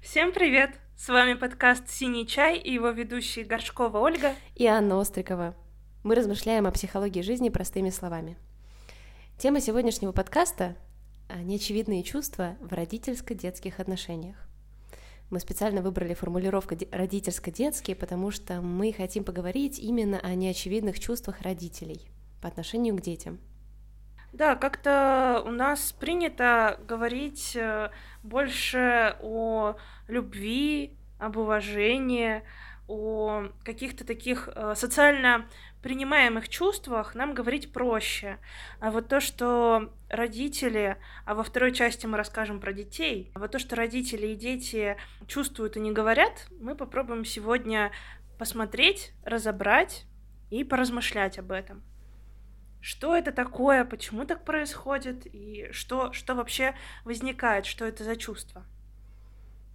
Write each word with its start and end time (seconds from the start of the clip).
Всем 0.00 0.32
привет! 0.32 0.70
С 0.96 1.08
вами 1.08 1.34
подкаст 1.34 1.90
«Синий 1.90 2.26
чай» 2.26 2.56
и 2.56 2.72
его 2.72 2.90
ведущие 2.90 3.44
Горшкова 3.44 3.98
Ольга 3.98 4.34
и 4.54 4.64
Анна 4.64 4.98
Острикова. 4.98 5.56
Мы 6.04 6.14
размышляем 6.14 6.66
о 6.66 6.70
психологии 6.70 7.20
жизни 7.20 7.48
простыми 7.48 7.90
словами. 7.90 8.38
Тема 9.38 9.60
сегодняшнего 9.60 10.12
подкаста— 10.12 10.76
неочевидные 11.42 12.04
чувства 12.04 12.56
в 12.60 12.72
родительско-детских 12.72 13.80
отношениях. 13.80 14.36
Мы 15.30 15.40
специально 15.40 15.82
выбрали 15.82 16.14
формулировку 16.14 16.76
родительско-детские, 16.92 17.96
потому 17.96 18.30
что 18.30 18.62
мы 18.62 18.92
хотим 18.92 19.24
поговорить 19.24 19.80
именно 19.80 20.20
о 20.20 20.34
неочевидных 20.36 21.00
чувствах 21.00 21.42
родителей 21.42 22.02
по 22.40 22.48
отношению 22.48 22.96
к 22.96 23.02
детям. 23.02 23.40
Да, 24.32 24.56
как-то 24.56 25.42
у 25.44 25.50
нас 25.50 25.92
принято 25.92 26.78
говорить 26.86 27.56
э, 27.56 27.90
больше 28.22 29.16
о 29.20 29.76
любви, 30.06 30.92
об 31.18 31.36
уважении, 31.38 32.42
о 32.88 33.48
каких-то 33.64 34.06
таких 34.06 34.48
э, 34.54 34.74
социально 34.76 35.46
принимаемых 35.82 36.48
чувствах 36.48 37.14
нам 37.14 37.34
говорить 37.34 37.72
проще. 37.72 38.38
А 38.80 38.90
вот 38.90 39.08
то, 39.08 39.20
что 39.20 39.92
родители, 40.08 40.96
а 41.24 41.34
во 41.34 41.42
второй 41.42 41.72
части 41.72 42.06
мы 42.06 42.16
расскажем 42.16 42.60
про 42.60 42.72
детей, 42.72 43.30
а 43.34 43.38
вот 43.38 43.52
то, 43.52 43.58
что 43.58 43.76
родители 43.76 44.28
и 44.28 44.34
дети 44.34 44.96
чувствуют 45.26 45.76
и 45.76 45.80
не 45.80 45.92
говорят, 45.92 46.48
мы 46.60 46.74
попробуем 46.74 47.24
сегодня 47.24 47.92
посмотреть, 48.38 49.12
разобрать 49.24 50.04
и 50.50 50.64
поразмышлять 50.64 51.38
об 51.38 51.52
этом. 51.52 51.82
Что 52.80 53.16
это 53.16 53.32
такое, 53.32 53.84
почему 53.84 54.24
так 54.24 54.44
происходит 54.44 55.26
и 55.26 55.68
что, 55.72 56.12
что 56.12 56.34
вообще 56.34 56.74
возникает, 57.04 57.66
что 57.66 57.84
это 57.84 58.04
за 58.04 58.16
чувство? 58.16 58.64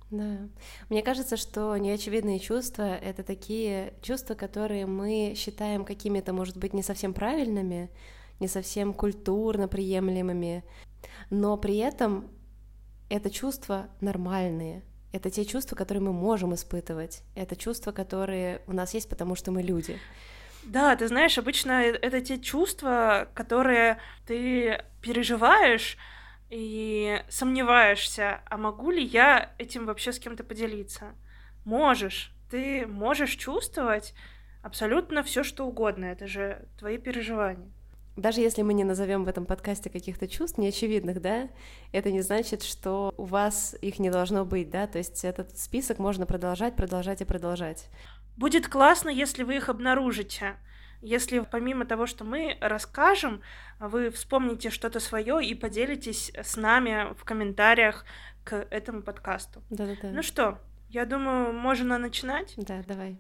Да. 0.10 0.48
Мне 0.90 1.02
кажется, 1.02 1.38
что 1.38 1.76
неочевидные 1.78 2.40
чувства— 2.40 2.96
это 3.04 3.24
такие 3.24 3.94
чувства, 4.02 4.36
которые 4.36 4.86
мы 4.86 5.34
считаем 5.36 5.86
какими-то, 5.86 6.34
может 6.34 6.58
быть, 6.58 6.74
не 6.74 6.84
совсем 6.84 7.14
правильными, 7.14 7.90
не 8.40 8.48
совсем 8.48 8.94
культурно 8.94 9.68
приемлемыми, 9.68 10.64
но 11.30 11.58
при 11.58 11.78
этом 11.78 12.30
это 13.10 13.30
чувства 13.30 13.88
нормальные. 14.02 14.84
Это 15.12 15.30
те 15.30 15.46
чувства, 15.46 15.76
которые 15.76 16.02
мы 16.02 16.14
можем 16.14 16.54
испытывать. 16.54 17.24
Это 17.36 17.56
чувства, 17.56 17.92
которые 17.92 18.62
у 18.68 18.74
нас 18.74 18.94
есть, 18.94 19.10
потому 19.10 19.36
что 19.36 19.52
мы 19.52 19.62
люди. 19.62 20.00
Да, 20.66 20.96
ты 20.96 21.08
знаешь, 21.08 21.38
обычно 21.38 21.82
это 21.82 22.22
те 22.22 22.40
чувства, 22.40 23.28
которые 23.34 24.00
ты 24.26 24.84
переживаешь, 25.02 25.98
и 26.54 27.20
сомневаешься, 27.30 28.42
а 28.46 28.58
могу 28.58 28.92
ли 28.92 29.04
я 29.04 29.54
этим 29.58 29.88
вообще 29.88 30.14
с 30.14 30.20
кем-то 30.20 30.44
поделиться? 30.44 31.16
Можешь. 31.66 32.32
Ты 32.52 32.86
можешь 32.86 33.32
чувствовать 33.32 34.14
абсолютно 34.62 35.24
все, 35.24 35.44
что 35.44 35.66
угодно. 35.66 36.06
Это 36.06 36.28
же 36.28 36.68
твои 36.78 37.00
переживания. 37.00 37.72
Даже 38.16 38.42
если 38.42 38.62
мы 38.62 38.76
не 38.76 38.84
назовем 38.84 39.24
в 39.24 39.28
этом 39.28 39.46
подкасте 39.46 39.90
каких-то 39.90 40.28
чувств 40.28 40.60
неочевидных, 40.60 41.20
да, 41.20 41.50
это 41.92 42.12
не 42.12 42.22
значит, 42.22 42.62
что 42.62 43.12
у 43.18 43.24
вас 43.24 43.76
их 43.82 43.98
не 43.98 44.12
должно 44.12 44.46
быть, 44.46 44.70
да, 44.70 44.86
то 44.86 45.00
есть 45.00 45.26
этот 45.26 45.58
список 45.58 45.98
можно 45.98 46.28
продолжать, 46.28 46.76
продолжать 46.76 47.22
и 47.22 47.26
продолжать. 47.26 47.90
Будет 48.38 48.68
классно, 48.68 49.10
если 49.10 49.44
вы 49.44 49.58
их 49.58 49.70
обнаружите. 49.70 50.58
Если 51.02 51.40
помимо 51.40 51.86
того, 51.86 52.06
что 52.06 52.24
мы 52.24 52.58
расскажем, 52.62 53.42
вы 53.80 54.10
вспомните 54.10 54.70
что-то 54.70 55.00
свое 55.00 55.46
и 55.46 55.54
поделитесь 55.54 56.32
с 56.34 56.56
нами 56.56 57.14
в 57.16 57.26
комментариях 57.26 58.06
к 58.46 58.56
этому 58.70 59.02
подкасту. 59.02 59.62
Да-да-да. 59.70 60.12
Ну 60.12 60.24
что, 60.24 60.60
я 60.90 61.06
думаю, 61.06 61.54
можно 61.54 61.98
начинать? 61.98 62.54
Да, 62.56 62.84
давай. 62.88 63.20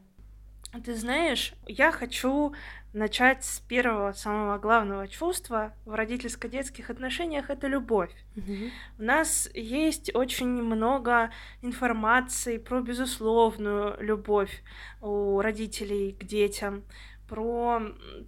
Ты 0.81 0.95
знаешь, 0.95 1.53
я 1.67 1.91
хочу 1.91 2.53
начать 2.93 3.43
с 3.43 3.59
первого, 3.59 4.13
самого 4.13 4.57
главного 4.57 5.07
чувства 5.07 5.73
в 5.85 5.93
родительско-детских 5.93 6.89
отношениях— 6.89 7.49
это 7.51 7.67
любовь. 7.67 8.11
Угу. 8.35 8.53
У 8.99 9.03
нас 9.03 9.49
есть 9.53 10.13
очень 10.15 10.47
много 10.47 11.31
информации 11.61 12.57
про 12.57 12.81
безусловную 12.81 13.97
любовь 13.99 14.63
у 15.01 15.41
родителей 15.41 16.13
к 16.13 16.23
детям 16.23 16.83
про 17.27 17.81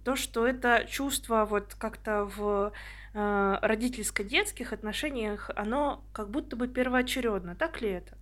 то, 0.04 0.16
что 0.16 0.46
это 0.46 0.84
чувство 0.88 1.44
вот 1.44 1.74
как-то 1.74 2.24
в 2.24 2.72
э, 3.14 3.58
родительско-детских 3.62 4.72
отношениях, 4.72 5.50
оно 5.54 6.02
как 6.12 6.30
будто 6.30 6.56
бы 6.56 6.66
первоочередно. 6.66 7.54
Так 7.54 7.80
ли 7.80 7.90
это? 7.90 8.16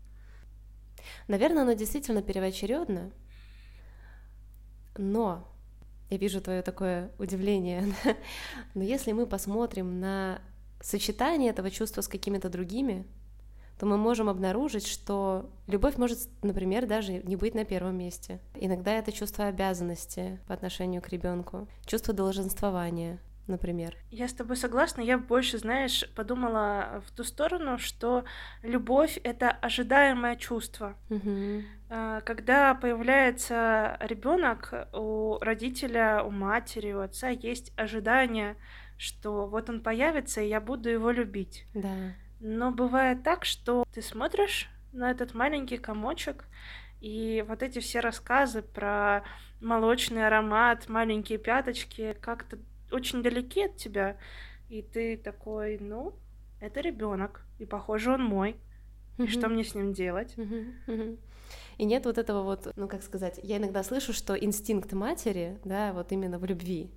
Наверное, 1.28 1.62
оно 1.62 1.72
действительно 1.72 2.22
первоочередно, 2.22 3.12
но 4.97 5.47
я 6.10 6.16
вижу 6.16 6.41
твое 6.41 6.62
такое 6.62 7.10
удивление. 7.19 7.93
но 8.75 8.82
если 8.82 9.12
мы 9.12 9.27
посмотрим 9.27 10.00
на 10.00 10.41
сочетание 10.81 11.50
этого 11.50 11.71
чувства 11.71 12.03
с 12.03 12.09
какими-то 12.09 12.49
другими, 12.49 13.06
то 13.78 13.87
мы 13.87 13.97
можем 13.97 14.28
обнаружить, 14.28 14.87
что 14.87 15.50
любовь 15.66 15.97
может, 15.97 16.19
например, 16.43 16.87
даже 16.87 17.15
не 17.15 17.37
быть 17.37 17.54
на 17.54 17.65
первом 17.65 17.99
месте. 17.99 18.41
Иногда 18.54 18.93
это 18.93 19.10
чувство 19.10 19.47
обязанности 19.47 20.41
по 20.47 20.54
отношению 20.54 21.03
к 21.03 21.09
ребенку, 21.09 21.66
чувство 21.84 22.15
долженствования, 22.15 23.19
например. 23.47 23.97
Я 24.10 24.28
с 24.28 24.33
тобой 24.33 24.56
согласна. 24.56 25.00
Я 25.00 25.19
больше, 25.19 25.59
знаешь, 25.59 26.09
подумала 26.15 27.03
в 27.06 27.10
ту 27.12 27.25
сторону, 27.25 27.78
что 27.78 28.25
любовь 28.62 29.19
это 29.25 29.50
ожидаемое 29.50 30.37
чувство. 30.37 30.97
Угу. 31.10 31.62
Когда 32.25 32.75
появляется 32.75 33.97
ребенок, 34.00 34.88
у 34.93 35.38
родителя, 35.41 36.25
у 36.25 36.31
матери, 36.31 36.93
у 36.93 37.00
отца 37.00 37.28
есть 37.28 37.72
ожидание, 37.77 38.56
что 38.97 39.47
вот 39.47 39.71
он 39.71 39.81
появится, 39.81 40.41
и 40.41 40.49
я 40.49 40.60
буду 40.60 40.88
его 40.88 41.12
любить. 41.12 41.66
Да. 41.72 41.94
Но 42.41 42.72
бывает 42.72 43.22
так, 43.22 43.44
что 43.44 43.84
ты 43.93 44.03
смотришь 44.03 44.69
на 44.93 45.10
этот 45.10 45.34
маленький 45.34 45.77
комочек, 45.78 46.47
и 47.00 47.44
вот 47.47 47.62
эти 47.62 47.78
все 47.78 48.00
рассказы 48.00 48.62
про 48.62 49.22
молочный 49.60 50.27
аромат, 50.27 50.88
маленькие 50.88 51.38
пяточки 51.38 52.16
как-то 52.21 52.59
очень 52.91 53.22
далеки 53.22 53.66
от 53.66 53.77
тебя. 53.77 54.16
И 54.69 54.83
ты 54.83 55.16
такой, 55.16 55.78
ну, 55.78 56.15
это 56.60 56.81
ребенок, 56.81 57.43
и 57.60 57.66
похоже, 57.66 58.12
он 58.12 58.25
мой. 58.25 58.56
И 59.19 59.28
что 59.28 59.49
мне 59.49 59.62
с 59.62 59.77
ним 59.77 59.93
делать? 59.93 60.34
И 61.78 61.84
нет 61.84 62.06
вот 62.06 62.19
этого 62.19 62.42
вот, 62.42 62.72
ну 62.76 62.88
как 62.88 63.03
сказать, 63.03 63.41
я 63.42 63.56
иногда 63.56 63.82
слышу, 63.82 64.12
что 64.12 64.34
инстинкт 64.34 64.92
матери, 64.92 65.59
да, 65.65 65.92
вот 65.92 66.12
именно 66.12 66.38
в 66.38 66.44
любви, 66.44 66.91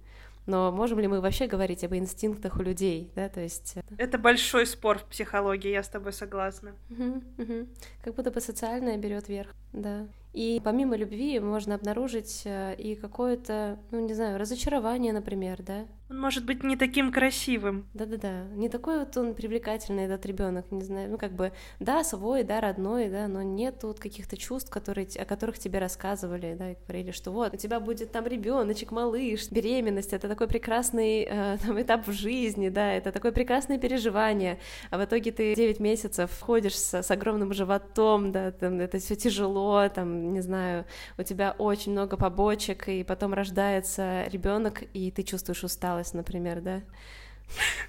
но 0.47 0.71
можем 0.71 0.99
ли 0.99 1.07
мы 1.07 1.19
вообще 1.19 1.45
говорить 1.45 1.83
об 1.83 1.93
инстинктах 1.93 2.55
у 2.57 2.61
людей, 2.61 3.11
да, 3.15 3.27
то 3.27 3.41
есть... 3.41 3.73
Э, 3.75 3.81
Это 3.97 4.17
большой 4.17 4.65
спор 4.65 4.97
в 4.97 5.03
психологии, 5.03 5.69
я 5.69 5.83
с 5.83 5.89
тобой 5.89 6.13
согласна. 6.13 6.73
Угу, 6.89 7.23
угу. 7.37 7.67
Как 8.01 8.15
будто 8.15 8.31
бы 8.31 8.39
социальное 8.39 8.97
берет 8.97 9.27
верх, 9.27 9.53
да. 9.73 10.07
И 10.31 10.61
помимо 10.63 10.95
любви 10.95 11.39
можно 11.39 11.75
обнаружить 11.75 12.43
э, 12.45 12.75
и 12.75 12.95
какое-то, 12.95 13.77
ну 13.91 13.99
не 13.99 14.13
знаю, 14.13 14.39
разочарование, 14.39 15.11
например, 15.11 15.61
да. 15.63 15.85
Он 16.09 16.21
может 16.21 16.45
быть 16.45 16.63
не 16.63 16.77
таким 16.77 17.11
красивым. 17.11 17.85
Да-да-да, 17.93 18.45
не 18.55 18.69
такой 18.69 18.99
вот 18.99 19.17
он 19.17 19.35
привлекательный 19.35 20.05
этот 20.05 20.25
ребенок, 20.25 20.71
не 20.71 20.83
знаю, 20.83 21.09
ну 21.11 21.17
как 21.17 21.33
бы, 21.33 21.51
да, 21.81 22.01
свой, 22.05 22.43
да, 22.43 22.61
родной, 22.61 23.09
да, 23.09 23.27
но 23.27 23.41
нет 23.41 23.79
тут 23.81 23.99
каких-то 23.99 24.37
чувств, 24.37 24.69
которые, 24.69 25.05
о 25.19 25.25
которых 25.25 25.59
тебе 25.59 25.79
рассказывали, 25.79 26.55
да, 26.57 26.71
и 26.71 26.75
говорили, 26.75 27.11
что 27.11 27.31
вот, 27.31 27.53
у 27.53 27.57
тебя 27.57 27.81
будет 27.81 28.13
там 28.13 28.25
ребеночек, 28.25 28.91
малыш, 28.91 29.51
беременность, 29.51 30.13
это 30.13 30.29
такой 30.29 30.47
прекрасный 30.47 31.27
э, 31.29 31.57
там, 31.65 31.81
этап 31.81 32.07
в 32.07 32.13
жизни, 32.13 32.69
да, 32.69 32.93
это 32.93 33.11
такое 33.11 33.33
прекрасное 33.33 33.77
переживание, 33.77 34.59
а 34.91 34.97
в 34.97 35.03
итоге 35.03 35.33
ты 35.33 35.55
9 35.55 35.81
месяцев 35.81 36.31
ходишь 36.39 36.77
с, 36.77 36.93
с 37.03 37.11
огромным 37.11 37.51
животом, 37.51 38.31
да, 38.31 38.51
там, 38.51 38.79
это 38.79 38.99
все 38.99 39.17
тяжело, 39.17 39.89
там, 39.89 40.31
не 40.31 40.39
знаю, 40.39 40.85
у 41.17 41.23
тебя 41.23 41.53
очень 41.57 41.91
много 41.91 42.15
побочек, 42.15 42.87
и 42.87 43.03
потом 43.03 43.33
рождается 43.33 44.23
ребенок, 44.29 44.83
и 44.93 45.11
ты 45.11 45.23
чувствуешь 45.23 45.65
усталость, 45.65 45.96
осталось, 45.97 46.13
например, 46.13 46.61
да? 46.61 46.81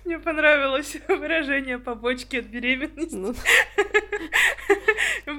Мне 0.05 0.19
понравилось 0.19 0.97
выражение 1.09 1.79
побочки 1.79 2.37
от 2.37 2.47
беременности. 2.47 3.15
Ну. 3.15 3.35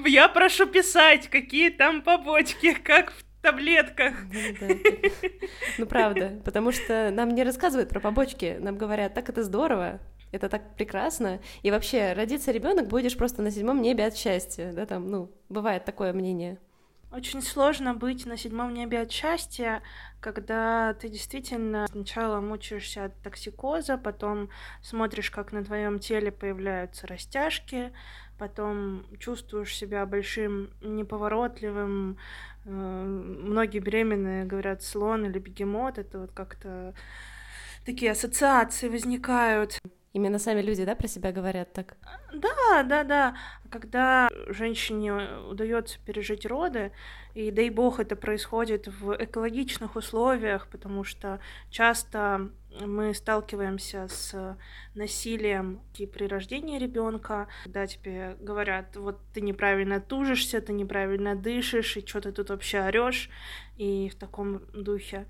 Я 0.06 0.28
прошу 0.28 0.66
писать, 0.66 1.28
какие 1.28 1.70
там 1.70 2.02
побочки, 2.02 2.74
как 2.74 3.12
в 3.12 3.24
таблетках. 3.42 4.14
Ну, 4.60 4.80
ну, 5.78 5.86
правда, 5.86 6.40
потому 6.44 6.72
что 6.72 7.10
нам 7.10 7.34
не 7.34 7.44
рассказывают 7.44 7.88
про 7.88 8.00
побочки, 8.00 8.58
нам 8.60 8.76
говорят, 8.76 9.14
так 9.14 9.30
это 9.30 9.42
здорово, 9.42 9.98
это 10.32 10.48
так 10.48 10.76
прекрасно. 10.76 11.40
И 11.62 11.70
вообще, 11.70 12.12
родиться 12.12 12.52
ребенок 12.52 12.88
будешь 12.88 13.16
просто 13.16 13.42
на 13.42 13.50
седьмом 13.50 13.80
небе 13.80 14.04
от 14.06 14.16
счастья, 14.16 14.72
да, 14.72 14.84
там, 14.84 15.10
ну, 15.10 15.30
бывает 15.48 15.84
такое 15.84 16.12
мнение. 16.12 16.58
Очень 17.12 17.42
сложно 17.42 17.92
быть 17.92 18.24
на 18.24 18.36
седьмом 18.36 18.72
небе 18.72 19.00
от 19.00 19.10
счастья, 19.10 19.82
когда 20.20 20.94
ты 20.94 21.08
действительно 21.08 21.88
сначала 21.90 22.40
мучаешься 22.40 23.06
от 23.06 23.20
токсикоза, 23.20 23.98
потом 23.98 24.48
смотришь, 24.80 25.32
как 25.32 25.50
на 25.50 25.64
твоем 25.64 25.98
теле 25.98 26.30
появляются 26.30 27.08
растяжки, 27.08 27.92
потом 28.38 29.04
чувствуешь 29.18 29.76
себя 29.76 30.06
большим 30.06 30.70
неповоротливым. 30.82 32.16
Э, 32.64 32.70
многие 32.70 33.80
беременные 33.80 34.44
говорят 34.44 34.84
слон 34.84 35.26
или 35.26 35.40
бегемот, 35.40 35.98
это 35.98 36.20
вот 36.20 36.30
как-то 36.30 36.94
такие 37.84 38.12
ассоциации 38.12 38.88
возникают. 38.88 39.80
Именно 40.12 40.40
сами 40.40 40.60
люди, 40.60 40.84
да, 40.84 40.96
про 40.96 41.06
себя 41.06 41.30
говорят 41.30 41.72
так? 41.72 41.96
Да, 42.32 42.82
да, 42.82 43.04
да. 43.04 43.36
Когда 43.70 44.28
женщине 44.48 45.12
удается 45.48 46.00
пережить 46.04 46.44
роды, 46.46 46.90
и 47.34 47.52
дай 47.52 47.70
бог 47.70 48.00
это 48.00 48.16
происходит 48.16 48.88
в 48.88 49.14
экологичных 49.16 49.94
условиях, 49.94 50.66
потому 50.66 51.04
что 51.04 51.38
часто 51.70 52.50
мы 52.80 53.14
сталкиваемся 53.14 54.08
с 54.08 54.56
насилием 54.96 55.80
и 55.96 56.06
при 56.06 56.26
рождении 56.26 56.78
ребенка, 56.78 57.46
когда 57.62 57.86
тебе 57.86 58.36
говорят, 58.40 58.96
вот 58.96 59.20
ты 59.32 59.40
неправильно 59.40 60.00
тужишься, 60.00 60.60
ты 60.60 60.72
неправильно 60.72 61.36
дышишь, 61.36 61.96
и 61.96 62.06
что 62.06 62.20
ты 62.20 62.32
тут 62.32 62.50
вообще 62.50 62.80
орешь, 62.80 63.30
и 63.76 64.08
в 64.08 64.16
таком 64.16 64.62
духе. 64.72 65.26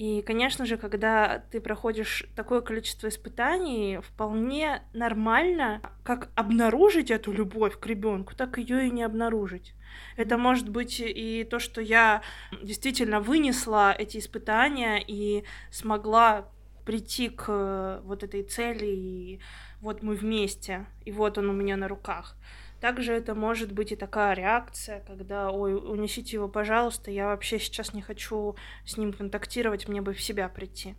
И, 0.00 0.22
конечно 0.22 0.64
же, 0.64 0.78
когда 0.78 1.42
ты 1.50 1.60
проходишь 1.60 2.24
такое 2.34 2.62
количество 2.62 3.08
испытаний, 3.08 3.98
вполне 3.98 4.82
нормально 4.94 5.82
как 6.04 6.30
обнаружить 6.34 7.10
эту 7.10 7.32
любовь 7.32 7.78
к 7.78 7.86
ребенку, 7.86 8.34
так 8.34 8.56
ее 8.56 8.86
и 8.86 8.90
не 8.90 9.02
обнаружить. 9.02 9.74
Это 10.16 10.38
может 10.38 10.70
быть 10.70 11.02
и 11.04 11.44
то, 11.44 11.58
что 11.58 11.82
я 11.82 12.22
действительно 12.62 13.20
вынесла 13.20 13.92
эти 13.92 14.16
испытания 14.16 15.04
и 15.06 15.44
смогла 15.70 16.48
прийти 16.86 17.28
к 17.28 18.00
вот 18.02 18.22
этой 18.22 18.42
цели, 18.42 18.86
и 18.86 19.40
вот 19.82 20.02
мы 20.02 20.14
вместе, 20.14 20.86
и 21.04 21.12
вот 21.12 21.36
он 21.36 21.50
у 21.50 21.52
меня 21.52 21.76
на 21.76 21.88
руках. 21.88 22.36
Также 22.80 23.12
это 23.12 23.34
может 23.34 23.72
быть 23.72 23.92
и 23.92 23.96
такая 23.96 24.34
реакция, 24.34 25.00
когда, 25.00 25.50
ой, 25.50 25.74
унесите 25.74 26.36
его, 26.36 26.48
пожалуйста, 26.48 27.10
я 27.10 27.26
вообще 27.26 27.58
сейчас 27.58 27.92
не 27.92 28.00
хочу 28.00 28.56
с 28.86 28.96
ним 28.96 29.12
контактировать, 29.12 29.86
мне 29.86 30.00
бы 30.00 30.14
в 30.14 30.22
себя 30.22 30.48
прийти. 30.48 30.94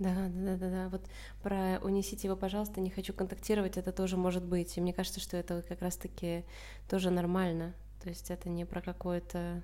Да, 0.00 0.14
да, 0.14 0.28
да, 0.28 0.56
да, 0.56 0.70
да. 0.70 0.88
Вот 0.88 1.02
про 1.42 1.78
унесите 1.82 2.26
его, 2.26 2.36
пожалуйста, 2.36 2.80
не 2.80 2.90
хочу 2.90 3.12
контактировать, 3.12 3.76
это 3.76 3.92
тоже 3.92 4.16
может 4.16 4.44
быть. 4.44 4.76
И 4.76 4.80
мне 4.80 4.92
кажется, 4.92 5.20
что 5.20 5.36
это 5.36 5.62
как 5.62 5.82
раз-таки 5.82 6.44
тоже 6.88 7.10
нормально. 7.10 7.74
То 8.02 8.08
есть 8.08 8.30
это 8.30 8.48
не 8.48 8.64
про 8.64 8.80
какое-то 8.80 9.62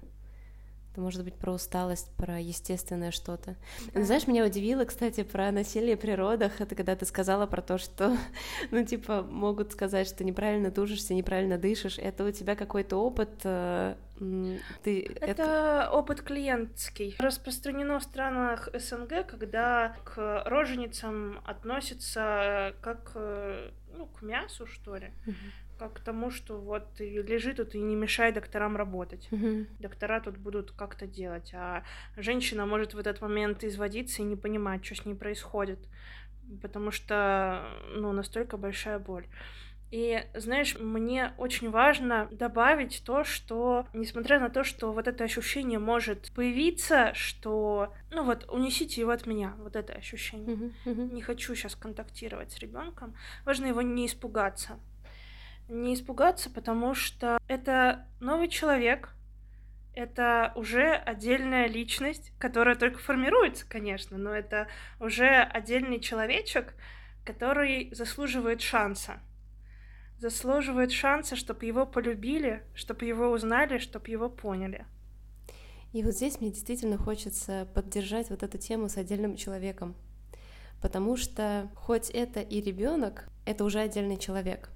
это 0.97 1.03
может 1.03 1.25
быть 1.25 1.35
про 1.35 1.53
усталость, 1.53 2.11
про 2.17 2.41
естественное 2.41 3.11
что-то. 3.11 3.55
Да. 3.93 4.03
Знаешь, 4.03 4.27
меня 4.27 4.47
удивило, 4.47 4.87
кстати, 4.87 5.25
про 5.25 5.53
насилие 5.53 5.95
при 5.95 6.13
родах. 6.13 6.59
Это 6.59 6.75
когда 6.75 6.97
ты 6.97 7.05
сказала 7.05 7.47
про 7.47 7.61
то, 7.61 7.77
что, 7.77 8.17
ну, 8.71 8.83
типа, 8.83 9.23
могут 9.23 9.73
сказать, 9.73 10.09
что 10.09 10.25
неправильно 10.25 10.71
тужишься, 10.71 11.13
неправильно 11.13 11.59
дышишь. 11.59 11.99
Это 11.99 12.25
у 12.25 12.31
тебя 12.31 12.57
какой-то 12.57 12.97
опыт 12.97 13.29
э, 13.45 13.95
ты 14.83 15.03
это, 15.21 15.27
это 15.27 15.91
опыт 15.93 16.23
клиентский. 16.23 17.15
Распространено 17.19 17.99
в 17.99 18.03
странах 18.03 18.71
СНГ, 18.73 19.27
когда 19.27 19.97
к 20.05 20.45
роженицам 20.47 21.43
относятся 21.45 22.75
как 22.81 23.13
э, 23.17 23.71
ну, 23.95 24.07
к 24.07 24.23
мясу, 24.23 24.67
что 24.67 24.97
ли. 24.97 25.11
Uh-huh 25.27 25.66
как 25.79 25.95
к 25.95 26.01
тому, 26.01 26.31
что 26.31 26.59
вот 26.59 26.87
лежи 26.99 27.55
тут 27.55 27.75
и 27.75 27.81
не 27.81 27.97
мешай 27.97 28.33
докторам 28.33 28.77
работать. 28.77 29.29
Угу. 29.31 29.67
Доктора 29.79 30.21
тут 30.21 30.37
будут 30.37 30.73
как-то 30.73 31.07
делать, 31.07 31.53
а 31.55 31.83
женщина 32.17 32.67
может 32.67 32.95
в 32.95 32.99
этот 32.99 33.21
момент 33.21 33.65
изводиться 33.65 34.23
и 34.23 34.25
не 34.25 34.37
понимать, 34.37 34.85
что 34.85 34.95
с 34.95 35.05
ней 35.05 35.15
происходит, 35.15 35.79
потому 36.63 36.91
что, 36.91 37.67
ну, 37.95 38.13
настолько 38.13 38.57
большая 38.57 38.99
боль. 38.99 39.27
И, 39.93 40.21
знаешь, 40.35 40.77
мне 40.79 41.33
очень 41.39 41.71
важно 41.71 42.29
добавить 42.33 43.03
то, 43.05 43.23
что, 43.23 43.87
несмотря 43.93 44.41
на 44.41 44.51
то, 44.51 44.65
что 44.65 44.93
вот 44.93 45.07
это 45.07 45.23
ощущение 45.23 45.79
может 45.79 46.33
появиться, 46.33 47.13
что, 47.15 47.95
ну 48.11 48.25
вот, 48.25 48.47
унесите 48.51 49.01
его 49.01 49.13
от 49.13 49.27
меня, 49.27 49.55
вот 49.59 49.77
это 49.77 49.93
ощущение. 49.93 50.73
Не 50.85 51.23
хочу 51.23 51.55
сейчас 51.55 51.77
контактировать 51.77 52.51
с 52.51 52.59
ребенком. 52.59 53.15
Важно 53.45 53.67
его 53.67 53.81
не 53.81 54.07
испугаться 54.07 54.81
не 55.69 55.95
испугаться, 55.95 56.51
потому 56.51 56.95
что 56.95 57.39
это 57.49 58.07
новый 58.21 58.49
человек, 58.49 59.11
это 59.95 60.53
уже 60.55 60.93
отдельная 60.93 61.67
личность, 61.69 62.33
которая 62.39 62.77
только 62.77 62.99
формируется, 62.99 63.67
конечно, 63.69 64.19
но 64.19 64.31
это 64.31 64.69
уже 65.01 65.27
отдельный 65.27 66.01
человечек, 66.01 66.75
который 67.25 67.93
заслуживает 67.93 68.61
шанса. 68.61 69.21
Заслуживает 70.19 70.93
шанса, 70.93 71.35
чтобы 71.35 71.65
его 71.67 71.87
полюбили, 71.87 72.63
чтобы 72.75 73.07
его 73.07 73.31
узнали, 73.31 73.79
чтобы 73.79 74.11
его 74.11 74.29
поняли. 74.29 74.87
И 75.93 76.03
вот 76.03 76.13
здесь 76.13 76.41
мне 76.41 76.51
действительно 76.51 76.99
хочется 76.99 77.67
поддержать 77.75 78.29
вот 78.29 78.43
эту 78.43 78.59
тему 78.59 78.89
с 78.89 78.99
отдельным 78.99 79.37
человеком. 79.37 79.95
Потому 80.83 81.17
что 81.17 81.71
хоть 81.75 82.11
это 82.11 82.41
и 82.41 82.61
ребенок, 82.61 83.29
это 83.47 83.65
уже 83.65 83.81
отдельный 83.81 84.19
человек. 84.19 84.71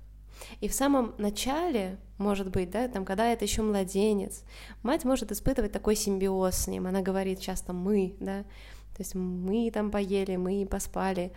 И 0.61 0.69
в 0.69 0.75
самом 0.75 1.15
начале, 1.19 1.99
может 2.19 2.51
быть, 2.51 2.71
да, 2.71 2.89
там, 2.89 3.05
когда 3.05 3.33
это 3.33 3.45
еще 3.45 3.63
младенец, 3.63 4.45
мать 4.83 5.05
может 5.05 5.33
испытывать 5.33 5.73
такой 5.73 5.97
симбиоз 5.97 6.55
с 6.55 6.67
ним. 6.67 6.87
Она 6.87 7.03
говорит 7.03 7.41
часто 7.41 7.73
мы, 7.73 8.17
да, 8.21 8.43
то 8.97 9.03
есть 9.03 9.15
мы 9.15 9.71
там 9.73 9.91
поели, 9.91 10.37
мы 10.37 10.67
поспали. 10.67 11.33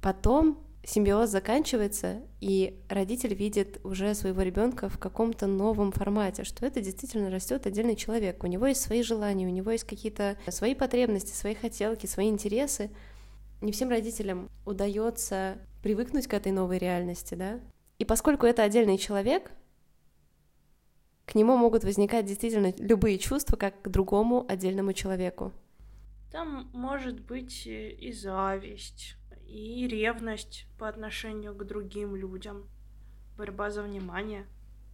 Потом 0.00 0.58
симбиоз 0.84 1.30
заканчивается, 1.30 2.22
и 2.40 2.80
родитель 2.88 3.34
видит 3.34 3.80
уже 3.84 4.14
своего 4.14 4.42
ребенка 4.42 4.88
в 4.88 4.98
каком-то 4.98 5.46
новом 5.46 5.92
формате, 5.92 6.44
что 6.44 6.64
это 6.64 6.80
действительно 6.80 7.30
растет 7.30 7.66
отдельный 7.66 7.96
человек. 7.96 8.42
У 8.42 8.46
него 8.46 8.66
есть 8.66 8.80
свои 8.80 9.02
желания, 9.02 9.46
у 9.46 9.50
него 9.50 9.70
есть 9.70 9.84
какие-то 9.84 10.36
свои 10.48 10.74
потребности, 10.74 11.32
свои 11.32 11.54
хотелки, 11.54 12.06
свои 12.06 12.28
интересы. 12.28 12.90
Не 13.60 13.72
всем 13.72 13.90
родителям 13.90 14.48
удается 14.64 15.58
привыкнуть 15.82 16.26
к 16.26 16.34
этой 16.34 16.52
новой 16.52 16.78
реальности, 16.78 17.34
да, 17.34 17.60
и 17.98 18.04
поскольку 18.04 18.46
это 18.46 18.62
отдельный 18.62 18.98
человек, 18.98 19.50
к 21.26 21.34
нему 21.34 21.56
могут 21.56 21.84
возникать 21.84 22.26
действительно 22.26 22.72
любые 22.78 23.18
чувства, 23.18 23.56
как 23.56 23.82
к 23.82 23.88
другому 23.88 24.46
отдельному 24.48 24.92
человеку. 24.92 25.52
Там 26.32 26.70
может 26.72 27.20
быть 27.20 27.66
и 27.66 28.12
зависть, 28.12 29.16
и 29.46 29.86
ревность 29.88 30.66
по 30.78 30.88
отношению 30.88 31.54
к 31.54 31.64
другим 31.64 32.14
людям, 32.16 32.68
борьба 33.36 33.70
за 33.70 33.82
внимание 33.82 34.46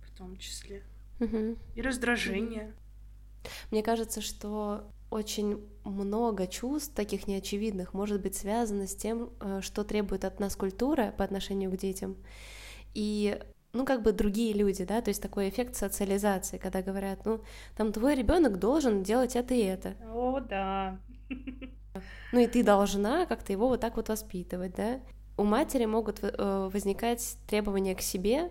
в 0.02 0.16
том 0.16 0.36
числе, 0.36 0.82
угу. 1.20 1.56
и 1.74 1.82
раздражение. 1.82 2.74
Мне 3.70 3.82
кажется, 3.82 4.20
что 4.20 4.90
очень 5.10 5.60
много 5.84 6.46
чувств, 6.46 6.94
таких 6.94 7.26
неочевидных, 7.26 7.94
может 7.94 8.22
быть 8.22 8.34
связано 8.34 8.86
с 8.86 8.96
тем, 8.96 9.30
э, 9.40 9.60
что 9.60 9.84
требует 9.84 10.24
от 10.24 10.40
нас 10.40 10.56
культура 10.56 11.14
по 11.16 11.24
отношению 11.24 11.70
к 11.70 11.76
детям 11.76 12.16
и 12.94 13.40
ну, 13.74 13.84
как 13.84 14.02
бы 14.02 14.12
другие 14.12 14.54
люди, 14.54 14.84
да, 14.84 15.02
то 15.02 15.10
есть 15.10 15.20
такой 15.20 15.48
эффект 15.48 15.74
социализации, 15.74 16.58
когда 16.58 16.80
говорят, 16.80 17.24
ну, 17.24 17.40
там 17.76 17.92
твой 17.92 18.14
ребенок 18.14 18.58
должен 18.58 19.02
делать 19.02 19.34
это 19.36 19.52
и 19.52 19.62
это. 19.62 19.94
О, 20.12 20.40
да. 20.40 20.98
Ну 22.32 22.40
и 22.40 22.46
ты 22.46 22.62
должна 22.62 23.26
как-то 23.26 23.52
его 23.52 23.68
вот 23.68 23.80
так 23.80 23.96
вот 23.96 24.08
воспитывать, 24.08 24.74
да. 24.74 25.00
У 25.36 25.44
матери 25.44 25.84
могут 25.84 26.20
э, 26.22 26.70
возникать 26.72 27.36
требования 27.48 27.94
к 27.94 28.00
себе, 28.00 28.50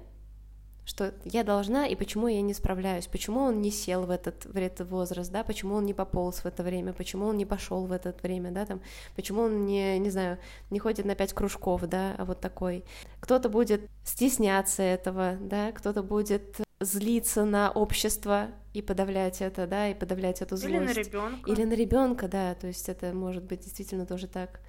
что 0.86 1.14
я 1.24 1.44
должна 1.44 1.88
и 1.88 1.96
почему 1.96 2.28
я 2.28 2.42
не 2.42 2.54
справляюсь, 2.54 3.08
почему 3.08 3.42
он 3.42 3.62
не 3.62 3.72
сел 3.72 4.04
в 4.04 4.10
этот, 4.10 4.46
в 4.46 4.58
этот 4.58 4.90
возраст, 4.90 5.32
да, 5.32 5.44
почему 5.44 5.76
он 5.76 5.86
не 5.86 5.94
пополз 5.94 6.40
в 6.40 6.46
это 6.46 6.64
время, 6.64 6.94
почему 6.94 7.28
он 7.28 7.38
не 7.38 7.46
пошел 7.46 7.86
в 7.86 7.92
это 7.92 8.16
время, 8.22 8.52
да, 8.52 8.66
там, 8.66 8.82
почему 9.16 9.44
он 9.44 9.66
не, 9.66 9.98
не 10.00 10.10
знаю, 10.10 10.40
не 10.70 10.80
ходит 10.80 11.06
на 11.06 11.16
пять 11.16 11.34
кружков, 11.34 11.82
да, 11.84 12.16
а 12.18 12.26
вот 12.26 12.40
такой. 12.42 12.84
Кто-то 13.20 13.50
будет 13.50 13.90
стесняться 14.04 14.84
этого, 14.84 15.38
да, 15.40 15.72
кто-то 15.72 16.04
будет 16.04 16.62
злиться 16.80 17.46
на 17.46 17.72
общество 17.72 18.48
и 18.74 18.82
подавлять 18.82 19.42
это, 19.42 19.68
да, 19.68 19.90
и 19.90 19.94
подавлять 19.94 20.42
эту 20.42 20.58
злость. 20.58 20.74
Или 20.74 20.80
на 20.80 20.94
ребенка. 20.94 21.52
Или 21.52 21.64
на 21.64 21.74
ребенка, 21.74 22.28
да, 22.28 22.56
то 22.56 22.68
есть 22.68 22.90
это 22.90 23.14
может 23.14 23.44
быть 23.44 23.62
действительно 23.62 24.06
тоже 24.06 24.28
так. 24.28 24.60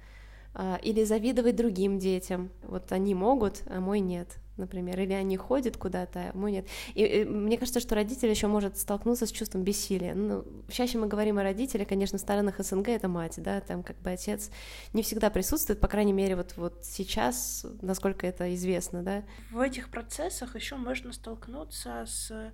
А, 0.57 0.79
или 0.81 1.03
завидовать 1.03 1.57
другим 1.57 1.99
детям. 1.99 2.49
Вот 2.63 2.91
они 2.93 3.13
могут, 3.13 3.63
а 3.67 3.81
мой 3.81 3.99
нет 3.99 4.39
например, 4.57 4.97
или 5.01 5.11
они 5.11 5.35
ходят 5.35 5.75
куда-то, 5.75 6.31
а 6.33 6.37
мой 6.37 6.53
нет. 6.53 6.67
И, 6.93 7.03
и 7.03 7.25
мне 7.25 7.57
кажется, 7.57 7.81
что 7.81 7.93
родитель 7.93 8.29
еще 8.29 8.47
может 8.47 8.77
столкнуться 8.77 9.25
с 9.25 9.31
чувством 9.31 9.63
бессилия. 9.63 10.15
Ну, 10.15 10.45
чаще 10.69 10.97
мы 10.97 11.07
говорим 11.07 11.37
о 11.39 11.43
родителях, 11.43 11.89
конечно, 11.89 12.17
в 12.17 12.21
странах 12.21 12.59
СНГ 12.59 12.87
это 12.87 13.09
мать, 13.09 13.33
да, 13.35 13.59
там 13.59 13.83
как 13.83 13.97
бы 13.97 14.11
отец 14.11 14.49
не 14.93 15.03
всегда 15.03 15.29
присутствует, 15.29 15.81
по 15.81 15.89
крайней 15.89 16.13
мере, 16.13 16.37
вот, 16.37 16.53
вот 16.55 16.85
сейчас, 16.85 17.65
насколько 17.81 18.25
это 18.25 18.55
известно, 18.55 19.03
да. 19.03 19.23
В 19.51 19.59
этих 19.59 19.89
процессах 19.89 20.55
еще 20.55 20.77
можно 20.77 21.11
столкнуться 21.11 22.05
с 22.07 22.53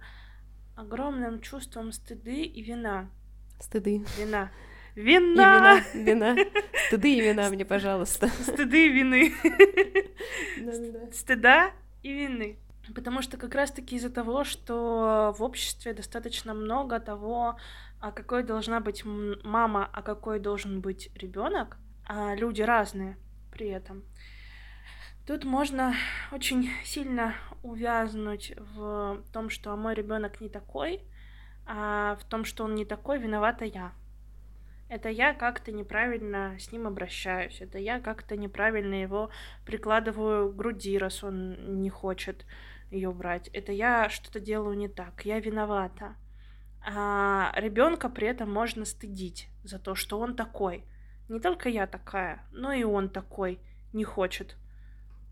огромным 0.76 1.40
чувством 1.40 1.92
стыды 1.92 2.42
и 2.46 2.64
вина. 2.64 3.12
Стыды. 3.60 4.04
Вина. 4.18 4.50
Вина! 4.96 5.82
И 5.94 6.04
вина, 6.04 6.34
вина. 6.34 6.52
Стыды 6.88 7.16
и 7.16 7.22
вина 7.22 7.50
мне, 7.50 7.66
пожалуйста. 7.66 8.28
Стыды 8.28 8.88
и 8.88 8.90
вины. 8.90 9.34
Стыда 11.12 11.72
и 12.04 12.14
вины. 12.14 12.58
Потому 12.94 13.22
что 13.22 13.38
как 13.38 13.56
раз-таки 13.56 13.96
из-за 13.96 14.10
того, 14.10 14.44
что 14.44 15.34
в 15.38 15.44
обществе 15.44 15.94
достаточно 15.94 16.54
много 16.54 17.00
того, 17.00 17.58
а 18.00 18.12
какой 18.12 18.44
должна 18.44 18.80
быть 18.80 19.04
мама, 19.06 19.90
а 19.94 20.02
какой 20.02 20.40
должен 20.40 20.82
быть 20.82 21.10
ребенок, 21.16 21.78
а 22.06 22.36
люди 22.36 22.62
разные 22.62 23.18
при 23.52 23.68
этом. 23.68 24.04
Тут 25.28 25.46
можно 25.46 25.94
очень 26.32 26.70
сильно 26.84 27.36
увязнуть 27.62 28.54
в 28.58 29.24
том, 29.32 29.50
что 29.50 29.76
мой 29.78 29.94
ребенок 29.94 30.42
не 30.42 30.50
такой, 30.50 31.04
а 31.66 32.18
в 32.20 32.26
том, 32.26 32.44
что 32.44 32.64
он 32.64 32.74
не 32.74 32.86
такой, 32.86 33.20
виновата 33.20 33.64
я. 33.66 33.94
Это 34.92 35.08
я 35.08 35.34
как-то 35.34 35.72
неправильно 35.72 36.58
с 36.60 36.74
ним 36.74 36.86
обращаюсь, 36.86 37.62
это 37.62 37.78
я 37.78 38.02
как-то 38.02 38.36
неправильно 38.36 38.96
его 38.96 39.30
прикладываю 39.66 40.52
к 40.52 40.58
груди, 40.58 40.98
раз 40.98 41.24
он 41.24 41.82
не 41.82 41.90
хочет 41.90 42.46
ее 42.90 43.14
брать. 43.14 43.48
Это 43.54 43.72
я 43.72 44.10
что-то 44.10 44.42
делаю 44.42 44.76
не 44.76 44.90
так, 44.90 45.24
я 45.24 45.40
виновата. 45.40 46.18
А 46.86 47.54
ребенка 47.56 48.10
при 48.10 48.28
этом 48.28 48.52
можно 48.52 48.84
стыдить 48.84 49.48
за 49.64 49.80
то, 49.80 49.96
что 49.96 50.20
он 50.20 50.36
такой. 50.36 50.84
Не 51.30 51.40
только 51.40 51.70
я 51.70 51.88
такая, 51.88 52.44
но 52.52 52.74
и 52.74 52.84
он 52.84 53.08
такой 53.08 53.60
не 53.94 54.04
хочет. 54.04 54.58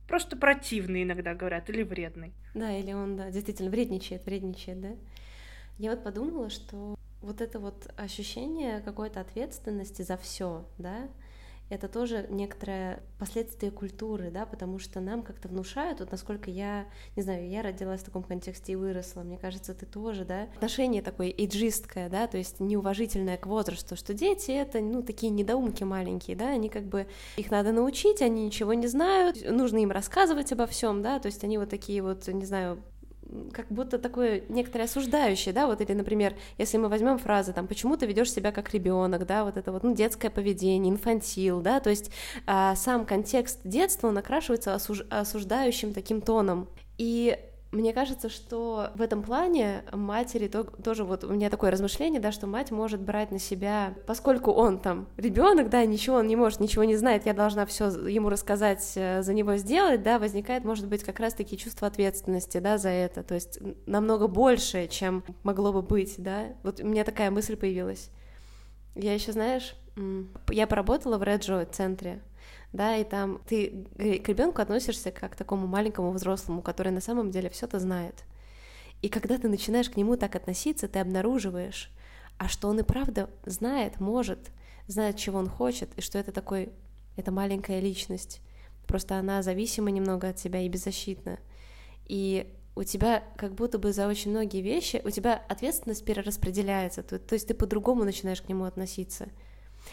Просто 0.08 0.38
противный 0.38 1.04
иногда 1.04 1.36
говорят, 1.36 1.70
или 1.70 1.84
вредный. 1.84 2.34
Да, 2.54 2.72
или 2.72 2.94
он, 2.94 3.18
да, 3.18 3.30
действительно 3.30 3.70
вредничает, 3.70 4.26
вредничает, 4.26 4.80
да. 4.80 4.96
Я 5.78 5.90
вот 5.90 6.06
подумала, 6.06 6.50
что 6.50 6.96
вот 7.22 7.42
это 7.42 7.60
вот 7.60 7.92
ощущение 7.98 8.82
какой-то 8.82 9.20
ответственности 9.22 10.02
за 10.02 10.18
все, 10.18 10.66
да, 10.78 11.10
это 11.70 11.88
тоже 11.88 12.26
некоторое 12.30 13.04
последствие 13.20 13.72
культуры, 13.72 14.32
да, 14.32 14.46
потому 14.46 14.80
что 14.80 15.00
нам 15.02 15.22
как-то 15.22 15.48
внушают, 15.48 16.00
вот 16.00 16.12
насколько 16.12 16.50
я, 16.50 16.88
не 17.16 17.22
знаю, 17.22 17.48
я 17.48 17.62
родилась 17.62 18.02
в 18.02 18.06
таком 18.06 18.24
контексте 18.24 18.74
и 18.74 18.76
выросла, 18.76 19.22
мне 19.22 19.38
кажется, 19.38 19.76
ты 19.76 19.86
тоже, 19.86 20.26
да, 20.26 20.44
отношение 20.56 21.02
такое 21.04 21.28
эйджистское, 21.30 22.10
да, 22.10 22.28
то 22.28 22.38
есть 22.38 22.60
неуважительное 22.60 23.38
к 23.38 23.46
возрасту, 23.46 23.96
что 23.96 24.14
дети 24.14 24.52
это, 24.52 24.80
ну, 24.80 25.04
такие 25.04 25.32
недоумки 25.32 25.84
маленькие, 25.84 26.36
да, 26.36 26.50
они 26.50 26.70
как 26.70 26.86
бы, 26.86 27.08
их 27.38 27.52
надо 27.52 27.72
научить, 27.72 28.22
они 28.22 28.46
ничего 28.46 28.74
не 28.74 28.88
знают, 28.88 29.48
нужно 29.48 29.78
им 29.78 29.92
рассказывать 29.92 30.52
обо 30.52 30.66
всем, 30.66 31.04
да, 31.04 31.20
то 31.20 31.28
есть 31.28 31.44
они 31.44 31.60
вот 31.60 31.70
такие 31.70 32.02
вот, 32.02 32.28
не 32.28 32.46
знаю, 32.46 32.82
как 33.52 33.68
будто 33.70 34.00
такое 34.00 34.44
некоторое 34.50 34.86
осуждающее, 34.86 35.54
да, 35.54 35.68
вот 35.68 35.82
или, 35.82 35.94
например, 35.94 36.36
если 36.58 36.78
мы 36.78 36.90
возьмем 36.90 37.18
фразы, 37.18 37.54
там, 37.54 37.68
почему 37.68 37.98
ты 37.98 38.06
ведешь 38.06 38.32
себя 38.32 38.52
как 38.52 38.74
ребенок, 38.74 39.26
да, 39.26 39.44
вот 39.44 39.58
это 39.58 39.72
вот, 39.72 39.84
ну, 39.84 39.94
детское 39.94 40.30
поведение, 40.30 40.92
инфантил, 40.92 41.62
да, 41.62 41.80
то 41.80 41.90
есть 41.90 42.12
а, 42.46 42.76
сам 42.76 43.06
контекст 43.06 43.60
детства, 43.64 44.08
он 44.08 44.18
окрашивается 44.18 44.74
осуж... 44.74 45.04
осуждающим 45.10 45.94
таким 45.94 46.22
тоном, 46.22 46.68
и 46.98 47.38
мне 47.72 47.94
кажется, 47.94 48.30
что 48.30 48.90
в 48.96 49.02
этом 49.02 49.22
плане 49.22 49.84
матери 49.92 50.48
то, 50.48 50.64
тоже 50.64 51.04
вот 51.04 51.24
у 51.24 51.34
меня 51.34 51.52
такое 51.52 51.70
размышление, 51.70 52.20
да, 52.20 52.32
что 52.32 52.48
мать 52.48 52.72
может 52.72 53.00
брать 53.00 53.30
на 53.32 53.38
себя, 53.38 53.94
поскольку 54.08 54.52
он 54.52 54.80
там 54.80 55.08
ребенок, 55.18 55.70
да, 55.70 55.86
ничего 55.86 56.18
он 56.18 56.28
не 56.28 56.36
может, 56.36 56.60
ничего 56.60 56.84
не 56.84 56.96
знает, 56.96 57.28
я 57.28 57.34
должна 57.34 57.68
все 57.68 57.90
ему 58.08 58.30
рассказать, 58.30 58.94
э, 58.96 59.22
за 59.22 59.34
него 59.34 59.56
сделать, 59.58 60.02
да, 60.02 60.18
возникает, 60.18 60.64
может 60.64 60.88
быть, 60.88 61.04
как 61.04 61.20
раз-таки 61.20 61.58
чувство 61.58 61.88
ответственности, 61.88 62.58
да, 62.58 62.80
за 62.80 62.90
это, 62.90 63.22
то 63.22 63.36
есть 63.36 63.60
намного 63.86 64.28
больше, 64.28 64.88
чем 64.88 65.24
могло 65.44 65.72
бы 65.72 65.84
быть, 65.84 66.16
да. 66.18 66.48
Вот 66.64 66.80
у 66.80 66.88
меня 66.88 67.04
такая 67.04 67.30
мысль 67.30 67.56
появилась. 67.56 68.10
Я 68.96 69.14
еще, 69.14 69.32
знаешь, 69.32 69.76
я 70.50 70.66
поработала 70.66 71.18
в 71.18 71.24
Реджо 71.24 71.66
центре 71.66 72.22
да, 72.74 72.96
и 72.98 73.04
там 73.04 73.42
ты 73.48 73.86
к 73.98 74.28
ребенку 74.28 74.62
относишься 74.62 75.12
как 75.12 75.34
к 75.34 75.36
такому 75.36 75.68
маленькому 75.68 76.12
взрослому, 76.12 76.62
который 76.62 76.92
на 76.92 77.02
самом 77.02 77.32
деле 77.32 77.50
все 77.50 77.66
это 77.66 77.80
знает. 77.80 78.24
И 79.02 79.10
когда 79.10 79.38
ты 79.38 79.48
начинаешь 79.48 79.90
к 79.90 79.98
нему 79.98 80.18
так 80.18 80.36
относиться, 80.36 80.88
ты 80.88 81.00
обнаруживаешь, 81.00 81.92
а 82.38 82.48
что 82.48 82.68
он 82.68 82.80
и 82.80 82.84
правда 82.84 83.30
знает, 83.46 84.00
может, 84.00 84.52
знает, 84.88 85.18
чего 85.18 85.40
он 85.40 85.50
хочет, 85.50 85.90
и 85.98 86.02
что 86.02 86.18
это 86.18 86.32
такой, 86.32 86.70
это 87.16 87.32
маленькая 87.32 87.80
личность. 87.80 88.42
Просто 88.88 89.18
она 89.18 89.42
зависима 89.42 89.92
немного 89.92 90.30
от 90.30 90.38
тебя 90.38 90.62
и 90.62 90.70
беззащитна. 90.70 91.40
И 92.06 92.52
у 92.76 92.84
тебя 92.84 93.24
как 93.38 93.54
будто 93.56 93.78
бы 93.78 93.94
за 93.94 94.08
очень 94.08 94.32
многие 94.32 94.62
вещи, 94.62 95.02
у 95.04 95.10
тебя 95.10 95.42
ответственность 95.48 96.06
перераспределяется, 96.06 97.04
то, 97.04 97.20
то 97.20 97.34
есть 97.34 97.48
ты 97.48 97.54
по-другому 97.54 98.04
начинаешь 98.04 98.42
к 98.42 98.50
нему 98.50 98.64
относиться. 98.64 99.28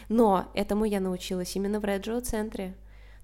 Но 0.09 0.51
этому 0.55 0.85
я 0.85 1.01
научилась 1.01 1.57
именно 1.57 1.81
в 1.81 1.85
Реджио 1.85 2.21
центре. 2.21 2.75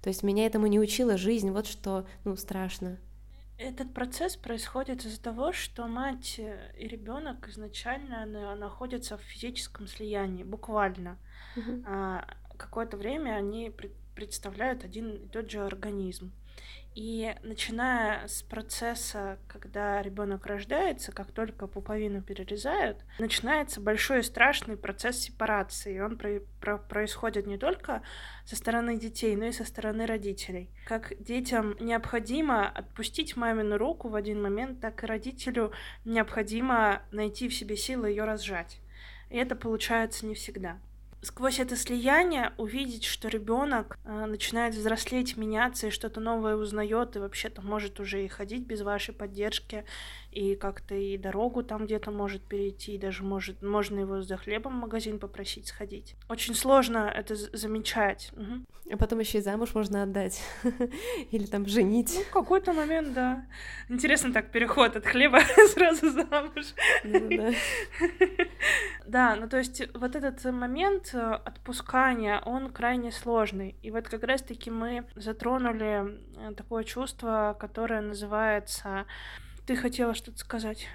То 0.02 0.08
есть 0.08 0.22
меня 0.22 0.46
этому 0.46 0.66
не 0.66 0.80
учила 0.80 1.16
жизнь, 1.16 1.50
вот 1.50 1.66
что, 1.66 2.06
ну, 2.24 2.36
страшно. 2.36 2.98
Этот 3.58 3.94
процесс 3.94 4.36
происходит 4.36 5.04
из-за 5.04 5.22
того, 5.22 5.52
что 5.52 5.86
мать 5.86 6.40
и 6.40 6.88
ребенок 6.88 7.48
изначально 7.48 8.26
находятся 8.56 9.16
в 9.16 9.22
физическом 9.22 9.86
слиянии, 9.86 10.42
буквально. 10.42 11.18
Мгм. 11.54 11.84
А, 11.86 12.26
какое-то 12.56 12.96
время 12.96 13.36
они 13.36 13.70
пред- 13.70 13.96
представляют 14.14 14.84
один 14.84 15.14
и 15.14 15.28
тот 15.28 15.50
же 15.50 15.64
организм. 15.64 16.32
И 16.94 17.34
начиная 17.42 18.28
с 18.28 18.42
процесса, 18.42 19.38
когда 19.48 20.02
ребенок 20.02 20.44
рождается, 20.44 21.10
как 21.10 21.32
только 21.32 21.66
пуповину 21.66 22.20
перерезают, 22.20 22.98
начинается 23.18 23.80
большой 23.80 24.20
и 24.20 24.22
страшный 24.22 24.76
процесс 24.76 25.18
сепарации. 25.18 26.00
Он 26.00 26.18
про- 26.18 26.40
про- 26.60 26.76
происходит 26.76 27.46
не 27.46 27.56
только 27.56 28.02
со 28.44 28.56
стороны 28.56 28.98
детей, 28.98 29.34
но 29.36 29.46
и 29.46 29.52
со 29.52 29.64
стороны 29.64 30.04
родителей. 30.04 30.70
Как 30.84 31.14
детям 31.22 31.76
необходимо 31.80 32.68
отпустить 32.68 33.36
мамину 33.36 33.78
руку 33.78 34.08
в 34.08 34.14
один 34.14 34.42
момент, 34.42 34.80
так 34.80 35.02
и 35.02 35.06
родителю 35.06 35.72
необходимо 36.04 37.02
найти 37.10 37.48
в 37.48 37.54
себе 37.54 37.76
силы 37.76 38.10
ее 38.10 38.24
разжать. 38.24 38.80
И 39.30 39.38
это 39.38 39.56
получается 39.56 40.26
не 40.26 40.34
всегда 40.34 40.78
сквозь 41.22 41.60
это 41.60 41.76
слияние 41.76 42.52
увидеть, 42.58 43.04
что 43.04 43.28
ребенок 43.28 43.98
э, 44.04 44.26
начинает 44.26 44.74
взрослеть, 44.74 45.36
меняться 45.36 45.86
и 45.86 45.90
что-то 45.90 46.20
новое 46.20 46.56
узнает, 46.56 47.16
и 47.16 47.20
вообще-то 47.20 47.62
может 47.62 48.00
уже 48.00 48.24
и 48.24 48.28
ходить 48.28 48.66
без 48.66 48.82
вашей 48.82 49.14
поддержки, 49.14 49.84
и 50.32 50.56
как-то 50.56 50.94
и 50.94 51.18
дорогу 51.18 51.62
там 51.62 51.84
где-то 51.84 52.10
может 52.10 52.42
перейти, 52.42 52.94
и 52.94 52.98
даже 52.98 53.22
может, 53.22 53.62
можно 53.62 54.00
его 54.00 54.22
за 54.22 54.36
хлебом 54.36 54.78
в 54.78 54.80
магазин 54.80 55.18
попросить 55.18 55.68
сходить. 55.68 56.16
Очень 56.28 56.54
сложно 56.54 57.12
это 57.14 57.34
замечать. 57.34 58.30
Угу. 58.32 58.94
А 58.94 58.96
потом 58.96 59.20
еще 59.20 59.38
и 59.38 59.40
замуж 59.42 59.74
можно 59.74 60.02
отдать. 60.02 60.42
Или 61.30 61.46
там 61.46 61.66
женить. 61.66 62.14
Ну, 62.14 62.22
в 62.24 62.30
какой-то 62.30 62.72
момент, 62.72 63.12
да. 63.12 63.46
Интересно 63.88 64.32
так, 64.32 64.50
переход 64.50 64.96
от 64.96 65.06
хлеба 65.06 65.40
сразу 65.74 66.10
замуж. 66.10 66.74
Ну 67.04 67.54
Да, 69.06 69.36
ну 69.36 69.48
то 69.48 69.58
есть 69.58 69.82
вот 69.94 70.16
этот 70.16 70.44
момент 70.52 71.10
э, 71.12 71.18
отпускания, 71.18 72.40
он 72.40 72.70
крайне 72.70 73.12
сложный. 73.12 73.76
И 73.82 73.90
вот 73.90 74.08
как 74.08 74.22
раз-таки 74.24 74.70
мы 74.70 75.04
затронули 75.14 76.18
э, 76.36 76.54
такое 76.54 76.84
чувство, 76.84 77.56
которое 77.60 78.00
называется... 78.00 79.06
Ты 79.66 79.76
хотела 79.76 80.14
что-то 80.14 80.38
сказать? 80.38 80.86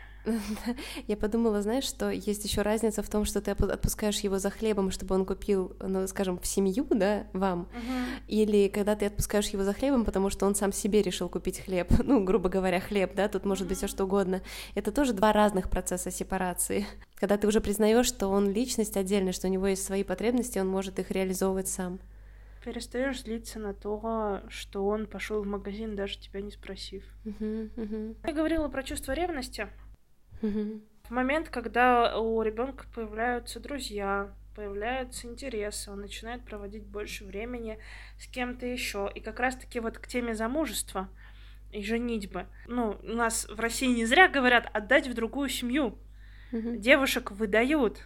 Я 1.07 1.15
подумала, 1.15 1.61
знаешь, 1.61 1.85
что 1.85 2.09
есть 2.09 2.43
еще 2.43 2.61
разница 2.61 3.01
в 3.01 3.09
том, 3.09 3.23
что 3.23 3.39
ты 3.41 3.51
отпускаешь 3.51 4.19
его 4.19 4.39
за 4.39 4.49
хлебом, 4.49 4.91
чтобы 4.91 5.15
он 5.15 5.25
купил, 5.25 5.75
ну, 5.79 6.05
скажем, 6.07 6.37
в 6.37 6.45
семью, 6.45 6.85
да, 6.89 7.27
вам, 7.31 7.61
Угу. 7.61 7.93
или 8.27 8.67
когда 8.67 8.95
ты 8.95 9.05
отпускаешь 9.05 9.47
его 9.47 9.63
за 9.63 9.73
хлебом, 9.73 10.03
потому 10.03 10.29
что 10.29 10.45
он 10.45 10.53
сам 10.55 10.73
себе 10.73 11.01
решил 11.01 11.29
купить 11.29 11.59
хлеб, 11.59 11.87
ну, 12.03 12.23
грубо 12.23 12.49
говоря, 12.49 12.81
хлеб, 12.81 13.15
да, 13.15 13.29
тут 13.29 13.45
может 13.45 13.67
быть 13.67 13.77
все 13.77 13.87
что 13.87 14.03
угодно. 14.03 14.41
Это 14.75 14.91
тоже 14.91 15.13
два 15.13 15.31
разных 15.31 15.69
процесса 15.69 16.11
сепарации. 16.11 16.85
Когда 17.15 17.37
ты 17.37 17.47
уже 17.47 17.61
признаешь, 17.61 18.05
что 18.07 18.27
он 18.27 18.51
личность 18.51 18.97
отдельная, 18.97 19.31
что 19.31 19.47
у 19.47 19.51
него 19.51 19.67
есть 19.67 19.85
свои 19.85 20.03
потребности, 20.03 20.59
он 20.59 20.67
может 20.67 20.99
их 20.99 21.09
реализовывать 21.11 21.69
сам. 21.69 21.99
Перестаешь 22.67 23.21
злиться 23.21 23.59
на 23.59 23.73
то, 23.73 24.41
что 24.49 24.85
он 24.85 25.07
пошел 25.07 25.41
в 25.41 25.47
магазин, 25.47 25.95
даже 25.95 26.19
тебя 26.19 26.41
не 26.41 26.51
спросив. 26.51 27.05
Мгм, 27.23 27.71
мгм, 27.77 28.15
Я 28.25 28.33
говорила 28.33 28.67
про 28.67 28.83
чувство 28.83 29.13
ревности. 29.13 29.69
мгм. 30.41 30.81
В 31.05 31.11
момент, 31.11 31.47
когда 31.47 32.19
у 32.19 32.41
ребенка 32.41 32.83
появляются 32.93 33.61
друзья, 33.61 34.33
появляются 34.53 35.27
интересы, 35.27 35.91
он 35.91 36.01
начинает 36.01 36.43
проводить 36.43 36.85
больше 36.85 37.23
времени 37.23 37.79
с 38.19 38.27
кем-то 38.27 38.65
еще. 38.65 39.09
И 39.15 39.21
как 39.21 39.39
раз-таки 39.39 39.79
вот 39.79 39.97
к 39.97 40.05
теме 40.05 40.35
замужества 40.35 41.07
и 41.71 41.81
женитьбы. 41.85 42.47
Ну, 42.67 42.99
у 43.01 43.13
нас 43.13 43.47
в 43.47 43.57
России 43.61 43.87
не 43.95 44.05
зря 44.05 44.27
говорят 44.27 44.69
отдать 44.73 45.07
в 45.07 45.13
другую 45.13 45.47
семью. 45.47 45.97
Мгм. 46.51 46.81
Девушек 46.81 47.31
выдают. 47.31 48.03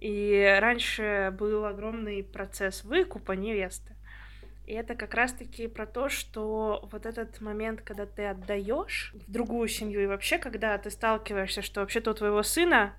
И 0.00 0.58
раньше 0.60 1.32
был 1.38 1.64
огромный 1.64 2.24
процесс 2.24 2.82
выкупа 2.82 3.32
невесты. 3.32 3.94
И 4.70 4.72
это 4.72 4.94
как 4.94 5.14
раз-таки 5.14 5.66
про 5.66 5.84
то, 5.84 6.08
что 6.08 6.88
вот 6.92 7.04
этот 7.04 7.40
момент, 7.40 7.80
когда 7.80 8.06
ты 8.06 8.26
отдаешь 8.26 9.12
в 9.26 9.28
другую 9.28 9.66
семью, 9.66 10.00
и 10.00 10.06
вообще, 10.06 10.38
когда 10.38 10.78
ты 10.78 10.92
сталкиваешься, 10.92 11.60
что 11.60 11.80
вообще-то 11.80 12.12
у 12.12 12.14
твоего 12.14 12.44
сына 12.44 12.94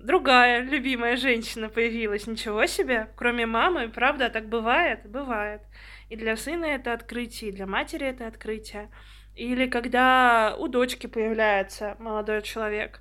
другая 0.00 0.62
любимая 0.62 1.16
женщина 1.16 1.68
появилась, 1.68 2.26
ничего 2.26 2.66
себе, 2.66 3.08
кроме 3.14 3.46
мамы, 3.46 3.88
правда, 3.88 4.30
так 4.30 4.48
бывает? 4.48 5.08
Бывает. 5.08 5.62
И 6.08 6.16
для 6.16 6.36
сына 6.36 6.64
это 6.64 6.92
открытие, 6.92 7.50
и 7.50 7.54
для 7.54 7.68
матери 7.68 8.08
это 8.08 8.26
открытие. 8.26 8.90
Или 9.36 9.68
когда 9.68 10.56
у 10.58 10.66
дочки 10.66 11.06
появляется 11.06 11.94
молодой 12.00 12.42
человек, 12.42 13.00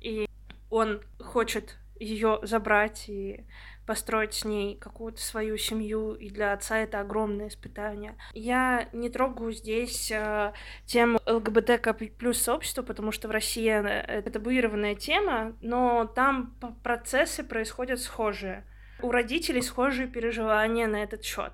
и 0.00 0.26
он 0.70 1.02
хочет 1.20 1.76
ее 2.00 2.38
забрать 2.44 3.10
и 3.10 3.44
построить 3.86 4.34
с 4.34 4.44
ней 4.44 4.76
какую-то 4.76 5.20
свою 5.20 5.56
семью, 5.56 6.14
и 6.14 6.28
для 6.28 6.52
отца 6.52 6.78
это 6.78 7.00
огромное 7.00 7.48
испытание. 7.48 8.16
Я 8.34 8.88
не 8.92 9.08
трогаю 9.08 9.52
здесь 9.52 10.10
э, 10.10 10.52
тему 10.84 11.20
ЛГБТК 11.24 11.94
плюс 11.94 12.42
сообщества, 12.42 12.82
потому 12.82 13.12
что 13.12 13.28
в 13.28 13.30
России 13.30 13.70
это 13.70 14.30
табуированная 14.30 14.96
тема, 14.96 15.56
но 15.60 16.04
там 16.04 16.56
процессы 16.82 17.44
происходят 17.44 18.00
схожие. 18.00 18.64
У 19.02 19.10
родителей 19.10 19.62
схожие 19.62 20.08
переживания 20.08 20.88
на 20.88 21.02
этот 21.02 21.22
счет. 21.22 21.52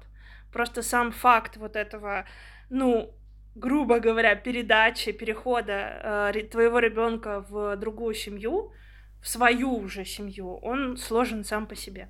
Просто 0.53 0.83
сам 0.83 1.13
факт 1.13 1.57
вот 1.57 1.77
этого, 1.77 2.25
ну, 2.71 3.15
грубо 3.55 4.01
говоря, 4.01 4.35
передачи, 4.37 5.13
перехода 5.13 6.31
э, 6.35 6.43
твоего 6.51 6.79
ребенка 6.79 7.45
в 7.49 7.77
другую 7.77 8.15
семью, 8.15 8.73
в 9.21 9.29
свою 9.29 9.77
уже 9.77 10.05
семью, 10.05 10.57
он 10.57 10.97
сложен 10.97 11.45
сам 11.45 11.67
по 11.67 11.77
себе. 11.77 12.09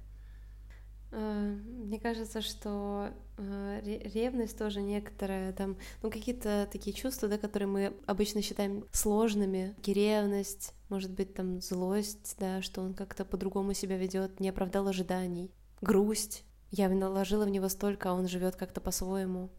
Э, 1.13 1.59
мне 1.67 2.01
кажется, 2.01 2.41
что 2.41 3.11
э, 3.37 3.81
ревность 4.15 4.57
тоже 4.57 4.81
некоторая 4.81 5.53
там, 5.53 5.77
ну 6.03 6.11
какие-то 6.11 6.67
такие 6.73 6.95
чувства, 6.95 7.29
да, 7.29 7.39
которые 7.39 7.69
мы 7.69 7.93
обычно 8.07 8.43
считаем 8.43 8.87
сложными. 8.93 9.77
Ревность, 9.87 10.75
может 10.89 11.11
быть 11.11 11.35
там 11.35 11.61
злость, 11.61 12.37
да, 12.39 12.63
что 12.63 12.81
он 12.81 12.95
как-то 12.95 13.25
по-другому 13.25 13.75
себя 13.75 13.97
ведет, 13.99 14.41
не 14.41 14.49
оправдал 14.49 14.89
ожиданий. 14.89 15.53
Грусть. 15.83 16.45
Я 16.71 16.89
наложила 16.89 17.45
в 17.45 17.51
него 17.51 17.69
столько, 17.69 18.11
а 18.11 18.15
он 18.15 18.27
живет 18.27 18.57
как-то 18.57 18.81
по-своему. 18.81 19.51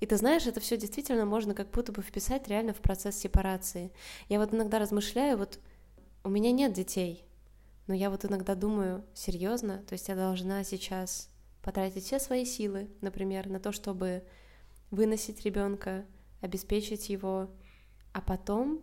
И 0.00 0.06
ты 0.06 0.16
знаешь, 0.16 0.46
это 0.46 0.58
все 0.58 0.76
действительно 0.76 1.26
можно 1.26 1.54
как 1.54 1.70
будто 1.70 1.92
бы 1.92 2.02
вписать 2.02 2.48
реально 2.48 2.72
в 2.72 2.78
процесс 2.78 3.16
сепарации. 3.16 3.92
Я 4.28 4.40
вот 4.40 4.52
иногда 4.52 4.80
размышляю, 4.80 5.38
вот 5.38 5.60
у 6.24 6.28
меня 6.28 6.50
нет 6.50 6.72
детей, 6.72 7.25
но 7.86 7.94
я 7.94 8.10
вот 8.10 8.24
иногда 8.24 8.54
думаю, 8.54 9.04
серьезно, 9.14 9.82
то 9.86 9.92
есть 9.92 10.08
я 10.08 10.16
должна 10.16 10.64
сейчас 10.64 11.30
потратить 11.62 12.04
все 12.04 12.18
свои 12.18 12.44
силы, 12.44 12.90
например, 13.00 13.48
на 13.48 13.60
то, 13.60 13.72
чтобы 13.72 14.24
выносить 14.90 15.44
ребенка, 15.44 16.04
обеспечить 16.40 17.08
его, 17.08 17.50
а 18.12 18.20
потом 18.20 18.82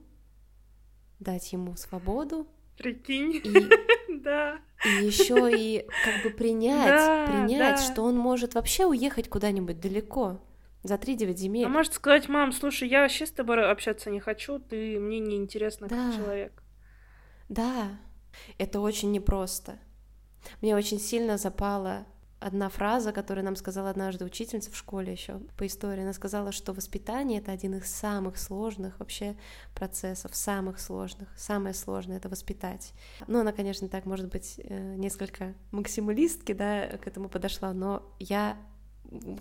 дать 1.19 1.51
ему 1.53 1.75
свободу. 1.75 2.47
Прикинь. 2.77 3.41
И, 3.43 3.69
да. 4.21 4.59
И 4.85 5.05
еще 5.05 5.49
и 5.51 5.87
как 6.03 6.23
бы 6.23 6.29
принять, 6.29 6.87
да, 6.87 7.25
принять, 7.27 7.77
да. 7.77 7.91
что 7.91 8.03
он 8.03 8.17
может 8.17 8.55
вообще 8.55 8.85
уехать 8.85 9.29
куда-нибудь 9.29 9.79
далеко. 9.79 10.41
За 10.83 10.97
три 10.97 11.15
девять 11.15 11.39
земель. 11.39 11.65
А 11.65 11.69
может 11.69 11.93
сказать, 11.93 12.27
мам, 12.27 12.51
слушай, 12.51 12.89
я 12.89 13.03
вообще 13.03 13.25
с 13.25 13.31
тобой 13.31 13.71
общаться 13.71 14.09
не 14.09 14.19
хочу, 14.19 14.59
ты 14.59 14.99
мне 14.99 15.19
не 15.19 15.37
интересна 15.37 15.87
да. 15.87 15.95
как 15.95 16.15
человек. 16.17 16.63
Да, 17.47 17.97
это 18.57 18.79
очень 18.79 19.11
непросто. 19.11 19.77
Мне 20.61 20.75
очень 20.75 20.99
сильно 20.99 21.37
запала 21.37 22.05
одна 22.43 22.69
фраза, 22.69 23.11
которую 23.11 23.45
нам 23.45 23.55
сказала 23.55 23.89
однажды 23.89 24.25
учительница 24.25 24.69
в 24.71 24.75
школе 24.75 25.13
еще 25.13 25.39
по 25.57 25.65
истории. 25.65 26.01
Она 26.03 26.13
сказала, 26.13 26.51
что 26.51 26.73
воспитание 26.73 27.39
это 27.39 27.51
один 27.51 27.75
из 27.75 27.89
самых 27.89 28.37
сложных 28.37 28.99
вообще 28.99 29.37
процессов, 29.73 30.35
самых 30.35 30.79
сложных. 30.79 31.29
Самое 31.37 31.73
сложное 31.73 32.17
это 32.17 32.29
воспитать. 32.29 32.93
Ну, 33.27 33.39
она, 33.39 33.53
конечно, 33.53 33.87
так, 33.87 34.05
может 34.05 34.27
быть, 34.27 34.59
э, 34.63 34.95
несколько 34.95 35.53
максималистки, 35.71 36.51
да, 36.51 36.87
к 36.97 37.07
этому 37.07 37.29
подошла, 37.29 37.73
но 37.73 38.03
я 38.19 38.57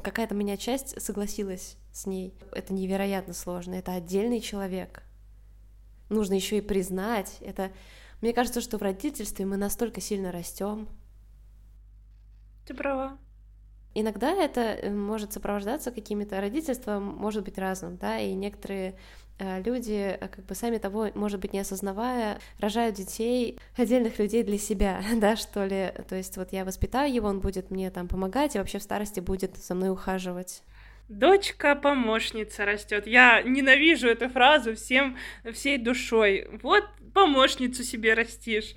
какая-то 0.03 0.35
меня 0.35 0.57
часть 0.57 1.01
согласилась 1.01 1.77
с 1.93 2.07
ней. 2.07 2.35
Это 2.53 2.73
невероятно 2.73 3.35
сложно, 3.35 3.75
это 3.75 3.93
отдельный 3.93 4.41
человек. 4.41 5.03
Нужно 6.09 6.35
еще 6.35 6.59
и 6.59 6.61
признать, 6.61 7.39
это 7.41 7.73
мне 8.23 8.33
кажется, 8.33 8.61
что 8.61 8.79
в 8.79 8.83
родительстве 8.83 9.45
мы 9.45 9.57
настолько 9.57 10.01
сильно 10.01 10.33
растем. 10.33 10.89
Ты 12.67 12.73
права. 12.73 13.19
Иногда 13.95 14.33
это 14.33 14.61
э, 14.61 14.91
может 14.91 15.33
сопровождаться 15.33 15.91
какими-то 15.91 16.41
родительством, 16.41 17.03
может 17.03 17.45
быть 17.45 17.59
разным, 17.59 17.99
да, 17.99 18.19
и 18.19 18.33
некоторые 18.33 18.95
э, 19.39 19.61
люди, 19.63 20.17
э, 20.19 20.29
как 20.29 20.47
бы 20.47 20.55
сами 20.55 20.79
того, 20.79 21.09
может 21.15 21.41
быть, 21.41 21.53
не 21.53 21.59
осознавая, 21.59 22.39
рожают 22.59 22.95
детей, 22.95 23.59
отдельных 23.77 24.19
людей 24.19 24.45
для 24.45 24.57
себя, 24.57 25.03
да, 25.17 25.37
что 25.37 25.67
ли. 25.67 25.93
То 26.09 26.15
есть 26.15 26.37
вот 26.37 26.53
я 26.53 26.65
воспитаю 26.65 27.13
его, 27.13 27.29
он 27.29 27.41
будет 27.41 27.71
мне 27.71 27.91
там 27.91 28.09
помогать, 28.09 28.55
и 28.55 28.59
вообще 28.59 28.79
в 28.79 28.83
старости 28.83 29.21
будет 29.21 29.57
со 29.57 29.75
мной 29.75 29.91
ухаживать. 29.91 30.63
Дочка-помощница 31.09 32.65
растет. 32.65 33.07
Я 33.07 33.43
ненавижу 33.43 34.09
эту 34.09 34.31
фразу 34.31 34.75
всем, 34.75 35.19
всей 35.53 35.77
душой. 35.77 36.49
Вот 36.63 36.85
помощницу 37.13 37.85
себе 37.85 38.15
растишь. 38.15 38.75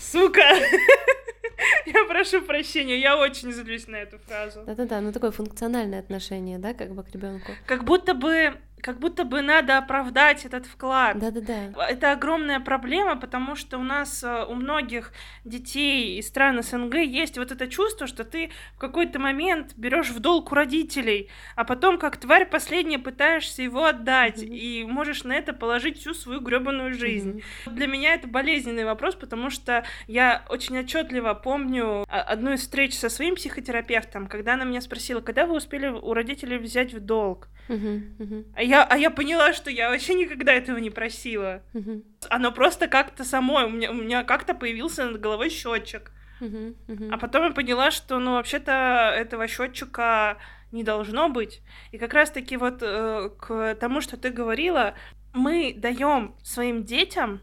Сука! 0.00 0.42
Я 1.86 2.04
прошу 2.04 2.42
прощения, 2.42 3.00
я 3.00 3.16
очень 3.16 3.52
злюсь 3.52 3.88
на 3.88 3.96
эту 3.96 4.18
фразу. 4.18 4.62
Да-да-да, 4.64 5.00
ну 5.00 5.12
такое 5.12 5.30
функциональное 5.30 5.98
отношение, 5.98 6.58
да, 6.58 6.72
как 6.74 6.94
бы 6.94 7.02
к 7.02 7.10
ребенку. 7.10 7.52
Как 7.66 7.84
будто 7.84 8.14
бы 8.14 8.54
как 8.80 8.98
будто 8.98 9.24
бы 9.24 9.42
надо 9.42 9.78
оправдать 9.78 10.44
этот 10.44 10.66
вклад. 10.66 11.18
Да-да-да. 11.18 11.88
Это 11.88 12.12
огромная 12.12 12.60
проблема, 12.60 13.16
потому 13.16 13.56
что 13.56 13.78
у 13.78 13.82
нас, 13.82 14.22
э, 14.22 14.44
у 14.48 14.54
многих 14.54 15.12
детей 15.44 16.18
из 16.18 16.28
стран 16.28 16.62
СНГ 16.62 16.96
есть 16.96 17.38
вот 17.38 17.52
это 17.52 17.66
чувство, 17.68 18.06
что 18.06 18.24
ты 18.24 18.50
в 18.74 18.78
какой-то 18.78 19.18
момент 19.18 19.74
берешь 19.76 20.10
в 20.10 20.20
долг 20.20 20.52
у 20.52 20.54
родителей, 20.54 21.28
а 21.56 21.64
потом 21.64 21.98
как 21.98 22.16
тварь 22.16 22.46
последняя 22.46 22.98
пытаешься 22.98 23.62
его 23.62 23.84
отдать, 23.84 24.42
mm-hmm. 24.42 24.56
и 24.56 24.84
можешь 24.84 25.24
на 25.24 25.32
это 25.32 25.52
положить 25.52 25.98
всю 25.98 26.14
свою 26.14 26.40
гребаную 26.40 26.94
жизнь. 26.94 27.42
Mm-hmm. 27.66 27.74
Для 27.74 27.86
меня 27.86 28.14
это 28.14 28.28
болезненный 28.28 28.84
вопрос, 28.84 29.14
потому 29.14 29.50
что 29.50 29.84
я 30.06 30.44
очень 30.48 30.78
отчетливо 30.78 31.34
помню 31.34 32.04
а, 32.08 32.20
одну 32.22 32.52
из 32.52 32.60
встреч 32.60 32.96
со 32.96 33.08
своим 33.08 33.34
психотерапевтом, 33.34 34.26
когда 34.26 34.54
она 34.54 34.64
меня 34.64 34.80
спросила, 34.80 35.20
когда 35.20 35.46
вы 35.46 35.56
успели 35.56 35.88
у 35.88 36.12
родителей 36.12 36.58
взять 36.58 36.94
в 36.94 37.00
долг. 37.00 37.48
Uh-huh, 37.68 38.02
uh-huh. 38.18 38.44
Я, 38.68 38.84
а 38.84 38.98
я 38.98 39.10
поняла, 39.10 39.54
что 39.54 39.70
я 39.70 39.88
вообще 39.88 40.12
никогда 40.12 40.52
этого 40.52 40.76
не 40.76 40.90
просила. 40.90 41.62
Uh-huh. 41.72 42.04
Оно 42.28 42.52
просто 42.52 42.86
как-то 42.86 43.24
само, 43.24 43.64
у 43.64 43.70
меня, 43.70 43.90
у 43.90 43.94
меня 43.94 44.24
как-то 44.24 44.54
появился 44.54 45.06
над 45.06 45.18
головой 45.20 45.48
счетчик. 45.48 46.12
Uh-huh, 46.42 46.76
uh-huh. 46.86 47.10
А 47.10 47.16
потом 47.16 47.44
я 47.44 47.50
поняла, 47.52 47.90
что, 47.90 48.18
ну, 48.18 48.32
вообще-то 48.32 49.14
этого 49.16 49.48
счетчика 49.48 50.36
не 50.70 50.84
должно 50.84 51.30
быть. 51.30 51.62
И 51.92 51.98
как 51.98 52.12
раз-таки 52.12 52.58
вот 52.58 52.82
э, 52.82 53.30
к 53.40 53.74
тому, 53.76 54.02
что 54.02 54.18
ты 54.18 54.28
говорила, 54.28 54.92
мы 55.32 55.72
даем 55.74 56.34
своим 56.42 56.84
детям 56.84 57.40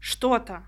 что-то, 0.00 0.64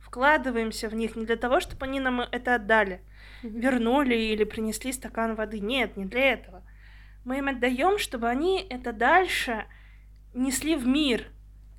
вкладываемся 0.00 0.88
в 0.88 0.94
них 0.94 1.16
не 1.16 1.26
для 1.26 1.36
того, 1.36 1.58
чтобы 1.58 1.86
они 1.86 1.98
нам 1.98 2.20
это 2.20 2.54
отдали, 2.54 3.00
вернули 3.42 4.14
или 4.14 4.44
принесли 4.44 4.92
стакан 4.92 5.34
воды. 5.34 5.58
Нет, 5.58 5.96
не 5.96 6.04
для 6.04 6.34
этого 6.34 6.63
мы 7.24 7.38
им 7.38 7.48
отдаем, 7.48 7.98
чтобы 7.98 8.28
они 8.28 8.66
это 8.68 8.92
дальше 8.92 9.66
несли 10.34 10.76
в 10.76 10.86
мир, 10.86 11.28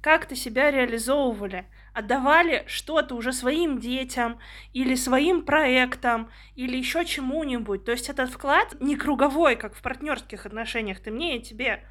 как-то 0.01 0.35
себя 0.35 0.69
реализовывали, 0.69 1.65
отдавали 1.93 2.63
что-то 2.67 3.15
уже 3.15 3.33
своим 3.33 3.79
детям 3.79 4.39
или 4.71 4.93
своим 4.93 5.43
проектам 5.43 6.29
или 6.55 6.77
еще 6.77 7.05
чему-нибудь. 7.05 7.85
То 7.85 7.91
есть 7.91 8.09
этот 8.09 8.29
вклад 8.29 8.79
не 8.79 8.95
круговой, 8.95 9.55
как 9.55 9.73
в 9.75 9.81
партнерских 9.81 10.45
отношениях, 10.45 10.99
ты 10.99 11.09
мне 11.09 11.37
и 11.37 11.41
тебе. 11.41 11.83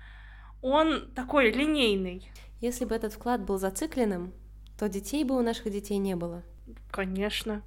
Он 0.62 1.12
такой 1.14 1.50
линейный. 1.50 2.28
Если 2.60 2.84
бы 2.84 2.94
этот 2.94 3.14
вклад 3.14 3.44
был 3.44 3.58
зацикленным, 3.58 4.32
то 4.78 4.88
детей 4.88 5.24
бы 5.24 5.36
у 5.36 5.42
наших 5.42 5.70
детей 5.70 5.98
не 5.98 6.14
было. 6.14 6.44
Конечно, 6.90 7.62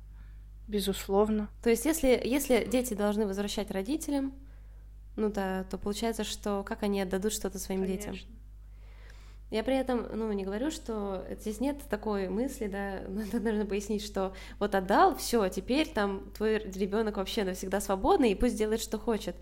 безусловно. 0.67 1.49
То 1.61 1.69
есть 1.69 1.85
если, 1.85 2.19
если 2.23 2.65
дети 2.65 2.93
должны 2.93 3.27
возвращать 3.27 3.69
родителям, 3.69 4.33
ну 5.17 5.29
да, 5.29 5.65
то 5.65 5.77
получается, 5.77 6.23
что 6.23 6.63
как 6.63 6.83
они 6.83 7.01
отдадут 7.01 7.33
что-то 7.33 7.59
своим 7.59 7.81
Конечно. 7.81 8.13
детям? 8.13 8.27
Я 9.49 9.63
при 9.63 9.77
этом, 9.77 10.05
ну, 10.13 10.29
не 10.33 10.43
говорю, 10.43 10.71
что 10.71 11.25
здесь 11.39 11.61
нет 11.61 11.77
такой 11.89 12.27
мысли, 12.27 12.67
да, 12.67 12.99
надо, 13.07 13.39
наверное, 13.39 13.65
пояснить, 13.65 14.05
что 14.05 14.33
вот 14.59 14.75
отдал, 14.75 15.15
все, 15.15 15.47
теперь 15.47 15.87
там 15.87 16.29
твой 16.35 16.59
ребенок 16.59 17.15
вообще 17.15 17.45
навсегда 17.45 17.79
свободный, 17.79 18.31
и 18.31 18.35
пусть 18.35 18.57
делает, 18.57 18.81
что 18.81 18.99
хочет. 18.99 19.37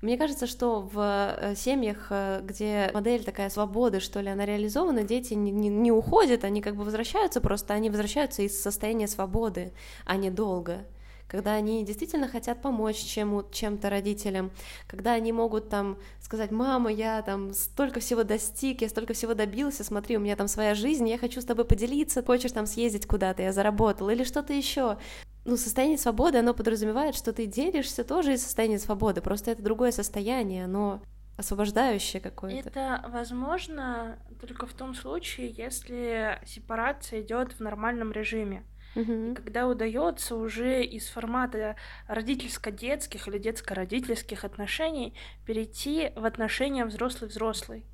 Мне 0.00 0.16
кажется, 0.16 0.46
что 0.46 0.80
в 0.80 1.36
э, 1.38 1.54
семьях, 1.56 2.06
э, 2.08 2.40
где 2.42 2.90
модель 2.94 3.22
такая 3.22 3.50
свободы, 3.50 4.00
что 4.00 4.20
ли, 4.20 4.30
она 4.30 4.46
реализована, 4.46 5.04
дети 5.04 5.34
не, 5.34 5.50
не, 5.50 5.68
не 5.68 5.92
уходят, 5.92 6.44
они 6.44 6.62
как 6.62 6.74
бы 6.74 6.84
возвращаются, 6.84 7.42
просто 7.42 7.74
они 7.74 7.90
возвращаются 7.90 8.40
из 8.40 8.60
состояния 8.60 9.08
свободы, 9.08 9.74
а 10.06 10.16
не 10.16 10.30
долго 10.30 10.86
когда 11.30 11.52
они 11.54 11.84
действительно 11.84 12.26
хотят 12.26 12.60
помочь 12.60 12.96
чем, 12.96 13.46
чем-то 13.52 13.88
родителям, 13.88 14.50
когда 14.88 15.12
они 15.12 15.32
могут 15.32 15.68
там 15.68 15.96
сказать, 16.20 16.50
мама, 16.50 16.90
я 16.90 17.22
там 17.22 17.54
столько 17.54 18.00
всего 18.00 18.24
достиг, 18.24 18.82
я 18.82 18.88
столько 18.88 19.14
всего 19.14 19.34
добился, 19.34 19.84
смотри, 19.84 20.16
у 20.16 20.20
меня 20.20 20.34
там 20.34 20.48
своя 20.48 20.74
жизнь, 20.74 21.08
я 21.08 21.18
хочу 21.18 21.40
с 21.40 21.44
тобой 21.44 21.64
поделиться, 21.64 22.24
хочешь 22.24 22.50
там 22.50 22.66
съездить 22.66 23.06
куда-то, 23.06 23.42
я 23.42 23.52
заработал, 23.52 24.10
или 24.10 24.24
что-то 24.24 24.52
еще. 24.52 24.98
Ну, 25.44 25.56
состояние 25.56 25.98
свободы, 25.98 26.38
оно 26.38 26.52
подразумевает, 26.52 27.14
что 27.14 27.32
ты 27.32 27.46
делишься 27.46 28.02
тоже 28.02 28.34
из 28.34 28.42
состояния 28.42 28.80
свободы, 28.80 29.20
просто 29.20 29.52
это 29.52 29.62
другое 29.62 29.92
состояние, 29.92 30.64
оно 30.64 31.00
освобождающее 31.36 32.20
какое-то. 32.20 32.68
Это 32.68 33.04
возможно 33.08 34.18
только 34.40 34.66
в 34.66 34.72
том 34.72 34.94
случае, 34.94 35.50
если 35.50 36.40
сепарация 36.44 37.20
идет 37.20 37.52
в 37.52 37.60
нормальном 37.60 38.10
режиме. 38.10 38.64
Угу. 38.94 39.12
И 39.12 39.34
когда 39.34 39.68
удается 39.68 40.36
уже 40.36 40.84
из 40.84 41.08
формата 41.08 41.76
родительско-детских 42.08 43.28
или 43.28 43.38
детско-родительских 43.38 44.44
отношений 44.44 45.14
перейти 45.46 46.12
в 46.16 46.24
отношения 46.24 46.84
взрослый-взрослый. 46.84 47.84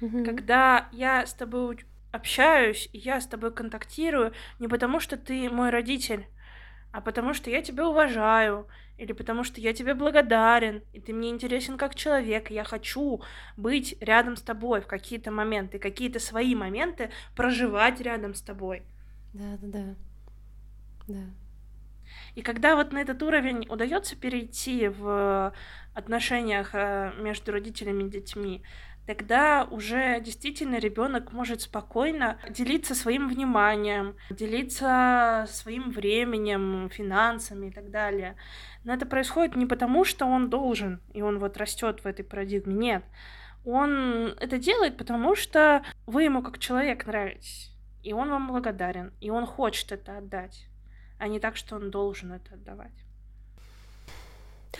Угу. 0.00 0.24
Когда 0.24 0.88
я 0.92 1.26
с 1.26 1.34
тобой 1.34 1.84
общаюсь, 2.12 2.88
и 2.92 2.98
я 2.98 3.20
с 3.20 3.26
тобой 3.26 3.52
контактирую 3.52 4.32
не 4.58 4.68
потому, 4.68 5.00
что 5.00 5.16
ты 5.16 5.50
мой 5.50 5.70
родитель, 5.70 6.26
а 6.92 7.00
потому 7.00 7.34
что 7.34 7.50
я 7.50 7.60
тебя 7.60 7.86
уважаю, 7.86 8.66
или 8.96 9.12
потому 9.12 9.44
что 9.44 9.60
я 9.60 9.72
тебе 9.72 9.94
благодарен, 9.94 10.82
и 10.92 11.00
ты 11.00 11.12
мне 11.12 11.30
интересен 11.30 11.76
как 11.76 11.94
человек, 11.94 12.50
и 12.50 12.54
я 12.54 12.64
хочу 12.64 13.22
быть 13.56 13.96
рядом 14.00 14.36
с 14.36 14.42
тобой 14.42 14.80
в 14.80 14.86
какие-то 14.86 15.30
моменты, 15.30 15.78
какие-то 15.78 16.18
свои 16.18 16.54
моменты 16.54 17.10
проживать 17.36 18.00
рядом 18.00 18.34
с 18.34 18.40
тобой. 18.40 18.82
Да, 19.34 19.56
да, 19.60 19.68
да. 19.68 19.94
Да. 21.08 21.24
И 22.34 22.42
когда 22.42 22.76
вот 22.76 22.92
на 22.92 22.98
этот 22.98 23.22
уровень 23.22 23.66
удается 23.68 24.16
перейти 24.16 24.88
в 24.88 25.52
отношениях 25.94 26.70
э, 26.72 27.12
между 27.18 27.52
родителями 27.52 28.04
и 28.04 28.10
детьми, 28.10 28.62
тогда 29.06 29.64
уже 29.64 30.20
действительно 30.20 30.76
ребенок 30.76 31.32
может 31.32 31.62
спокойно 31.62 32.38
делиться 32.50 32.94
своим 32.94 33.28
вниманием, 33.28 34.16
делиться 34.30 35.46
своим 35.48 35.90
временем, 35.90 36.90
финансами 36.90 37.68
и 37.68 37.70
так 37.70 37.90
далее. 37.90 38.36
Но 38.84 38.94
это 38.94 39.06
происходит 39.06 39.56
не 39.56 39.66
потому, 39.66 40.04
что 40.04 40.26
он 40.26 40.50
должен, 40.50 41.00
и 41.14 41.22
он 41.22 41.38
вот 41.38 41.56
растет 41.56 42.04
в 42.04 42.06
этой 42.06 42.24
парадигме. 42.24 42.74
Нет. 42.74 43.04
Он 43.64 44.34
это 44.38 44.58
делает, 44.58 44.96
потому 44.96 45.34
что 45.34 45.82
вы 46.06 46.24
ему 46.24 46.42
как 46.42 46.58
человек 46.58 47.06
нравитесь. 47.06 47.72
И 48.02 48.12
он 48.12 48.30
вам 48.30 48.48
благодарен, 48.48 49.12
и 49.20 49.30
он 49.30 49.46
хочет 49.46 49.90
это 49.90 50.18
отдать, 50.18 50.68
а 51.18 51.28
не 51.28 51.40
так, 51.40 51.56
что 51.56 51.76
он 51.76 51.90
должен 51.90 52.32
это 52.32 52.54
отдавать. 52.54 53.04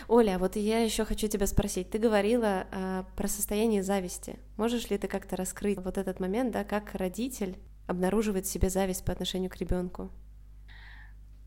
Оля, 0.07 0.37
вот 0.37 0.55
я 0.55 0.79
еще 0.79 1.03
хочу 1.03 1.27
тебя 1.27 1.45
спросить. 1.47 1.89
Ты 1.89 1.97
говорила 1.97 2.67
э, 2.71 3.03
про 3.15 3.27
состояние 3.27 3.83
зависти. 3.83 4.39
Можешь 4.55 4.89
ли 4.89 4.97
ты 4.97 5.07
как-то 5.07 5.35
раскрыть 5.35 5.79
вот 5.79 5.97
этот 5.97 6.19
момент, 6.19 6.51
да, 6.51 6.63
как 6.63 6.93
родитель 6.95 7.57
обнаруживает 7.87 8.45
в 8.45 8.49
себе 8.49 8.69
зависть 8.69 9.03
по 9.03 9.11
отношению 9.11 9.49
к 9.49 9.57
ребенку? 9.57 10.09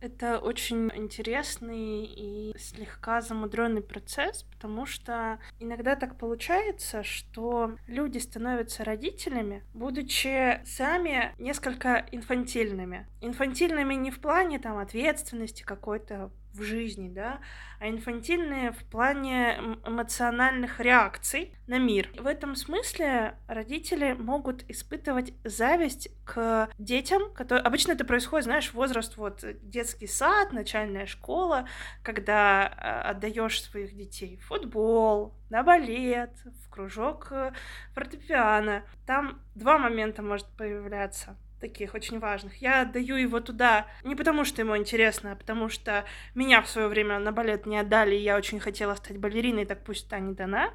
Это 0.03 0.41
очень 0.41 0.91
интересный 0.97 2.05
и 2.05 2.53
слегка 2.59 3.21
замудренный 3.21 3.83
процесс, 3.83 4.43
потому 4.43 4.85
что 4.85 5.39
иногда 5.61 5.95
так 5.95 6.19
получается, 6.19 7.05
что 7.05 7.77
люди 7.87 8.19
становятся 8.19 8.83
родителями, 8.85 9.63
будучи 9.75 10.61
сами 10.65 11.33
несколько 11.39 12.05
инфантильными. 12.11 13.07
Инфантильными 13.21 13.95
не 13.95 14.11
в 14.11 14.19
плане 14.19 14.59
там 14.59 14.79
ответственности 14.79 15.63
какой-то 15.63 16.33
в 16.55 16.63
жизни, 16.63 17.09
да, 17.09 17.41
а 17.79 17.89
инфантильные 17.89 18.73
в 18.73 18.85
плане 18.85 19.59
эмоциональных 19.85 20.81
реакций 20.81 21.55
на 21.67 21.79
мир. 21.79 22.11
В 22.19 22.27
этом 22.27 22.55
смысле 22.55 23.37
родители 23.49 24.13
могут 24.13 24.69
испытывать 24.71 25.35
зависть 25.45 26.09
к 26.25 26.69
детям, 26.79 27.33
которые... 27.33 27.65
Обычно 27.65 27.93
это 27.93 28.05
происходит, 28.05 28.45
знаешь, 28.45 28.73
возраст 28.73 29.17
вот 29.17 29.45
детский 29.63 30.07
сад, 30.07 30.53
начальная 30.53 31.07
школа, 31.07 31.67
когда 32.03 32.67
а, 32.67 33.11
отдаешь 33.11 33.63
своих 33.63 33.95
детей 33.97 34.37
в 34.37 34.47
футбол, 34.47 35.35
на 35.51 35.63
балет, 35.63 36.33
в 36.65 36.71
кружок 36.71 37.29
э, 37.31 37.53
фортепиано. 37.95 38.85
Там 39.07 39.43
два 39.55 39.79
момента 39.79 40.23
может 40.23 40.47
появляться 40.57 41.37
таких 41.63 41.95
очень 41.95 42.19
важных. 42.19 42.57
Я 42.57 42.83
отдаю 42.83 43.17
его 43.17 43.41
туда 43.41 43.87
не 44.03 44.17
потому, 44.17 44.45
что 44.45 44.61
ему 44.61 44.77
интересно, 44.77 45.33
а 45.33 45.37
потому 45.37 45.69
что 45.69 46.05
меня 46.35 46.61
в 46.61 46.69
свое 46.69 46.89
время 46.89 47.19
на 47.21 47.33
балет 47.33 47.67
не 47.67 47.79
отдали, 47.79 48.17
и 48.17 48.23
я 48.23 48.37
очень 48.37 48.61
хотела 48.61 48.97
стать 48.97 49.19
балериной, 49.19 49.65
так 49.65 49.85
пусть 49.85 50.01
станет 50.01 50.41
она. 50.41 50.75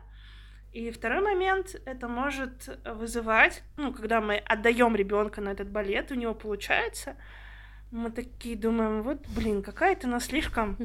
И 0.71 0.89
второй 0.91 1.21
момент, 1.21 1.76
это 1.86 2.08
может 2.08 2.80
вызывать, 2.86 3.63
ну, 3.76 3.93
когда 3.93 4.21
мы 4.21 4.38
отдаем 4.38 4.95
ребенка 4.95 5.41
на 5.41 5.50
этот 5.50 5.69
балет, 5.69 6.12
у 6.12 6.15
него 6.15 6.34
получается, 6.34 7.15
мы 7.91 8.10
такие 8.10 8.56
думаем, 8.56 9.02
вот, 9.02 9.28
блин, 9.36 9.62
какая 9.63 9.95
ты 9.95 10.08
на 10.08 10.19
слишком 10.19 10.78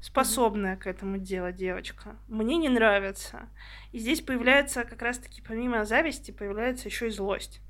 способная 0.00 0.76
к 0.76 0.86
этому 0.86 1.16
делать 1.16 1.56
девочка. 1.56 2.16
Мне 2.28 2.58
не 2.58 2.68
нравится. 2.68 3.48
И 3.92 3.98
здесь 3.98 4.20
появляется 4.20 4.84
как 4.84 5.00
раз-таки 5.00 5.40
помимо 5.40 5.84
зависти 5.86 6.30
появляется 6.30 6.88
еще 6.88 7.06
и 7.06 7.10
злость 7.10 7.62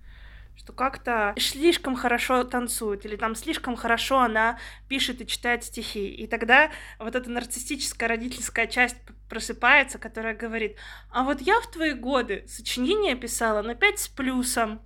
что 0.56 0.72
как-то 0.72 1.34
слишком 1.38 1.94
хорошо 1.94 2.42
танцует, 2.42 3.04
или 3.04 3.16
там 3.16 3.34
слишком 3.34 3.76
хорошо 3.76 4.20
она 4.20 4.58
пишет 4.88 5.20
и 5.20 5.26
читает 5.26 5.64
стихи. 5.64 6.08
И 6.08 6.26
тогда 6.26 6.70
вот 6.98 7.14
эта 7.14 7.30
нарциссическая 7.30 8.08
родительская 8.08 8.66
часть 8.66 8.96
просыпается, 9.28 9.98
которая 9.98 10.34
говорит, 10.34 10.76
а 11.10 11.24
вот 11.24 11.40
я 11.40 11.60
в 11.60 11.70
твои 11.70 11.92
годы 11.92 12.44
сочинение 12.48 13.16
писала 13.16 13.62
на 13.62 13.74
пять 13.74 13.98
с 13.98 14.08
плюсом, 14.08 14.80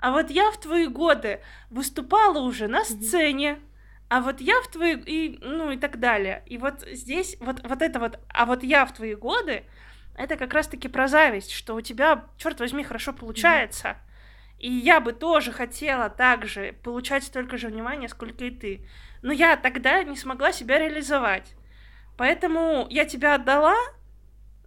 а 0.00 0.12
вот 0.12 0.30
я 0.30 0.50
в 0.52 0.60
твои 0.60 0.86
годы 0.86 1.40
выступала 1.70 2.38
уже 2.38 2.68
на 2.68 2.84
сцене, 2.84 3.58
а 4.08 4.20
вот 4.20 4.40
я 4.40 4.60
в 4.62 4.68
твои... 4.68 4.94
И, 4.94 5.38
ну 5.42 5.72
и 5.72 5.76
так 5.76 5.98
далее. 5.98 6.42
И 6.46 6.56
вот 6.56 6.80
здесь 6.92 7.36
вот, 7.40 7.60
вот 7.66 7.82
это 7.82 7.98
вот, 7.98 8.20
а 8.28 8.46
вот 8.46 8.62
я 8.62 8.86
в 8.86 8.94
твои 8.94 9.14
годы, 9.16 9.64
это 10.16 10.36
как 10.36 10.54
раз-таки 10.54 10.88
про 10.88 11.08
зависть, 11.08 11.50
что 11.50 11.74
у 11.74 11.80
тебя, 11.80 12.24
черт 12.38 12.60
возьми, 12.60 12.84
хорошо 12.84 13.12
получается. 13.12 13.88
Mm-hmm 13.88 14.07
и 14.58 14.70
я 14.70 15.00
бы 15.00 15.12
тоже 15.12 15.52
хотела 15.52 16.10
также 16.10 16.74
получать 16.82 17.24
столько 17.24 17.56
же 17.56 17.68
внимания, 17.68 18.08
сколько 18.08 18.44
и 18.44 18.50
ты. 18.50 18.86
Но 19.22 19.32
я 19.32 19.56
тогда 19.56 20.02
не 20.02 20.16
смогла 20.16 20.52
себя 20.52 20.78
реализовать. 20.78 21.54
Поэтому 22.16 22.86
я 22.90 23.04
тебя 23.04 23.36
отдала 23.36 23.76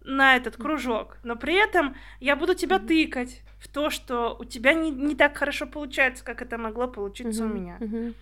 на 0.04 0.36
этот 0.36 0.56
кружок, 0.56 1.18
но 1.22 1.36
при 1.36 1.54
этом 1.54 1.94
я 2.18 2.34
буду 2.34 2.54
тебя 2.54 2.78
тыкать 2.78 3.42
в 3.58 3.68
то, 3.68 3.90
что 3.90 4.36
у 4.40 4.44
тебя 4.44 4.74
не, 4.74 4.90
не 4.90 5.14
так 5.14 5.36
хорошо 5.36 5.66
получается, 5.66 6.24
как 6.24 6.42
это 6.42 6.58
могло 6.58 6.88
получиться 6.88 7.44
uh-huh, 7.44 7.50
у 7.50 7.54
меня. 7.54 7.76
Uh-huh. 7.78 8.14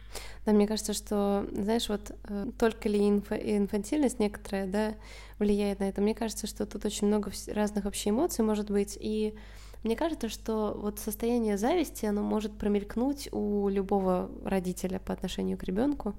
Да, 0.45 0.53
мне 0.53 0.67
кажется, 0.67 0.93
что, 0.93 1.47
знаешь, 1.53 1.89
вот 1.89 2.11
э, 2.25 2.47
только 2.59 2.89
ли 2.91 2.99
инфа- 2.99 3.41
инфантильность 3.41 4.19
некоторая, 4.19 4.67
да, 4.67 4.95
влияет 5.39 5.81
на 5.81 5.89
это. 5.89 6.03
Мне 6.03 6.15
кажется, 6.15 6.47
что 6.47 6.67
тут 6.67 6.85
очень 6.85 7.07
много 7.07 7.33
разных 7.47 7.85
вообще 7.85 8.11
эмоций 8.11 8.45
может 8.45 8.71
быть, 8.71 8.99
и 9.01 9.35
мне 9.83 9.97
кажется, 9.97 10.29
что 10.29 10.77
вот 10.81 10.99
состояние 10.99 11.57
зависти, 11.57 12.05
оно 12.07 12.23
может 12.23 12.57
промелькнуть 12.59 13.29
у 13.33 13.69
любого 13.69 14.31
родителя 14.45 14.99
по 14.99 15.13
отношению 15.13 15.57
к 15.57 15.65
ребенку. 15.65 16.15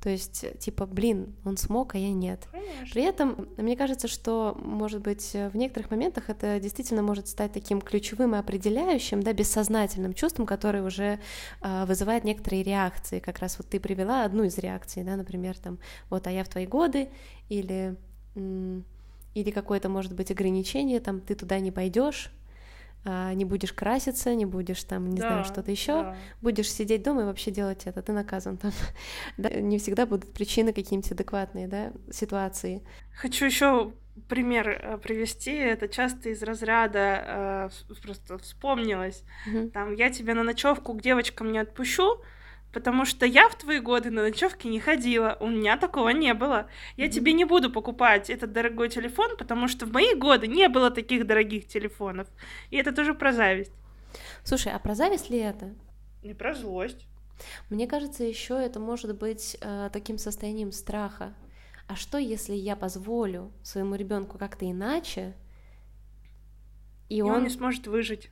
То 0.00 0.10
есть, 0.10 0.44
типа, 0.58 0.86
блин, 0.86 1.34
он 1.44 1.56
смог, 1.56 1.94
а 1.94 1.98
я 1.98 2.12
нет. 2.12 2.46
Конечно. 2.52 2.86
При 2.92 3.02
этом, 3.02 3.48
мне 3.56 3.76
кажется, 3.76 4.08
что, 4.08 4.56
может 4.62 5.00
быть, 5.00 5.32
в 5.32 5.56
некоторых 5.56 5.90
моментах 5.90 6.28
это 6.28 6.60
действительно 6.60 7.02
может 7.02 7.28
стать 7.28 7.52
таким 7.52 7.80
ключевым 7.80 8.34
и 8.34 8.38
определяющим, 8.38 9.22
да, 9.22 9.32
бессознательным 9.32 10.12
чувством, 10.12 10.46
которое 10.46 10.82
уже 10.82 11.18
э, 11.62 11.84
вызывает 11.86 12.24
некоторые 12.24 12.62
реакции. 12.62 13.20
Как 13.20 13.38
раз 13.38 13.58
вот 13.58 13.68
ты 13.68 13.80
привела 13.80 14.24
одну 14.24 14.44
из 14.44 14.58
реакций, 14.58 15.02
да, 15.02 15.16
например, 15.16 15.56
там, 15.56 15.78
вот, 16.10 16.26
а 16.26 16.30
я 16.30 16.44
в 16.44 16.48
твои 16.48 16.66
годы, 16.66 17.08
или, 17.48 17.96
или 18.34 19.50
какое-то, 19.50 19.88
может 19.88 20.14
быть, 20.14 20.30
ограничение, 20.30 21.00
там, 21.00 21.20
ты 21.20 21.34
туда 21.34 21.58
не 21.58 21.72
пойдешь, 21.72 22.30
не 23.06 23.44
будешь 23.44 23.72
краситься, 23.72 24.34
не 24.34 24.46
будешь 24.46 24.82
там, 24.84 25.08
не 25.10 25.20
да, 25.20 25.28
знаю, 25.28 25.44
что-то 25.44 25.70
еще, 25.70 26.02
да. 26.02 26.16
будешь 26.42 26.70
сидеть 26.70 27.02
дома 27.02 27.22
и 27.22 27.24
вообще 27.24 27.50
делать 27.50 27.82
это, 27.86 28.02
ты 28.02 28.12
наказан 28.12 28.56
там. 28.56 28.72
да, 29.36 29.50
не 29.50 29.78
всегда 29.78 30.06
будут 30.06 30.32
причины 30.32 30.72
какие-нибудь 30.72 31.12
адекватные, 31.12 31.68
да, 31.68 31.92
ситуации. 32.10 32.82
Хочу 33.14 33.46
еще 33.46 33.92
пример 34.28 34.68
э, 34.68 34.98
привести, 34.98 35.52
это 35.52 35.88
часто 35.88 36.30
из 36.30 36.42
разряда 36.42 37.70
э, 37.88 37.96
просто 38.02 38.38
вспомнилось. 38.38 39.22
Mm-hmm. 39.48 39.70
Там 39.70 39.94
я 39.94 40.10
тебя 40.10 40.34
на 40.34 40.42
ночевку 40.42 40.94
к 40.94 41.02
девочкам 41.02 41.52
не 41.52 41.58
отпущу, 41.58 42.20
Потому 42.76 43.06
что 43.06 43.24
я 43.24 43.48
в 43.48 43.54
твои 43.56 43.80
годы 43.80 44.10
на 44.10 44.20
ночевки 44.20 44.66
не 44.66 44.80
ходила. 44.80 45.38
У 45.40 45.46
меня 45.46 45.78
такого 45.78 46.10
не 46.10 46.34
было. 46.34 46.68
Я 46.98 47.06
mm-hmm. 47.06 47.10
тебе 47.10 47.32
не 47.32 47.46
буду 47.46 47.72
покупать 47.72 48.28
этот 48.28 48.52
дорогой 48.52 48.90
телефон, 48.90 49.38
потому 49.38 49.66
что 49.66 49.86
в 49.86 49.92
мои 49.92 50.14
годы 50.14 50.46
не 50.46 50.68
было 50.68 50.90
таких 50.90 51.26
дорогих 51.26 51.66
телефонов. 51.68 52.28
И 52.68 52.76
это 52.76 52.92
тоже 52.92 53.14
про 53.14 53.32
зависть. 53.32 53.72
Слушай, 54.44 54.74
а 54.74 54.78
про 54.78 54.94
зависть 54.94 55.30
ли 55.30 55.38
это? 55.38 55.74
Не 56.22 56.34
про 56.34 56.52
злость. 56.52 57.06
Мне 57.70 57.86
кажется, 57.86 58.24
еще 58.24 58.62
это 58.62 58.78
может 58.78 59.16
быть 59.16 59.56
э, 59.62 59.88
таким 59.90 60.18
состоянием 60.18 60.70
страха. 60.70 61.32
а 61.88 61.96
что, 61.96 62.18
если 62.18 62.52
я 62.52 62.76
позволю 62.76 63.54
своему 63.62 63.94
ребенку 63.94 64.36
как-то 64.36 64.70
иначе, 64.70 65.34
и, 67.08 67.16
и 67.16 67.22
он... 67.22 67.36
он 67.36 67.44
не 67.44 67.48
сможет 67.48 67.86
выжить. 67.86 68.28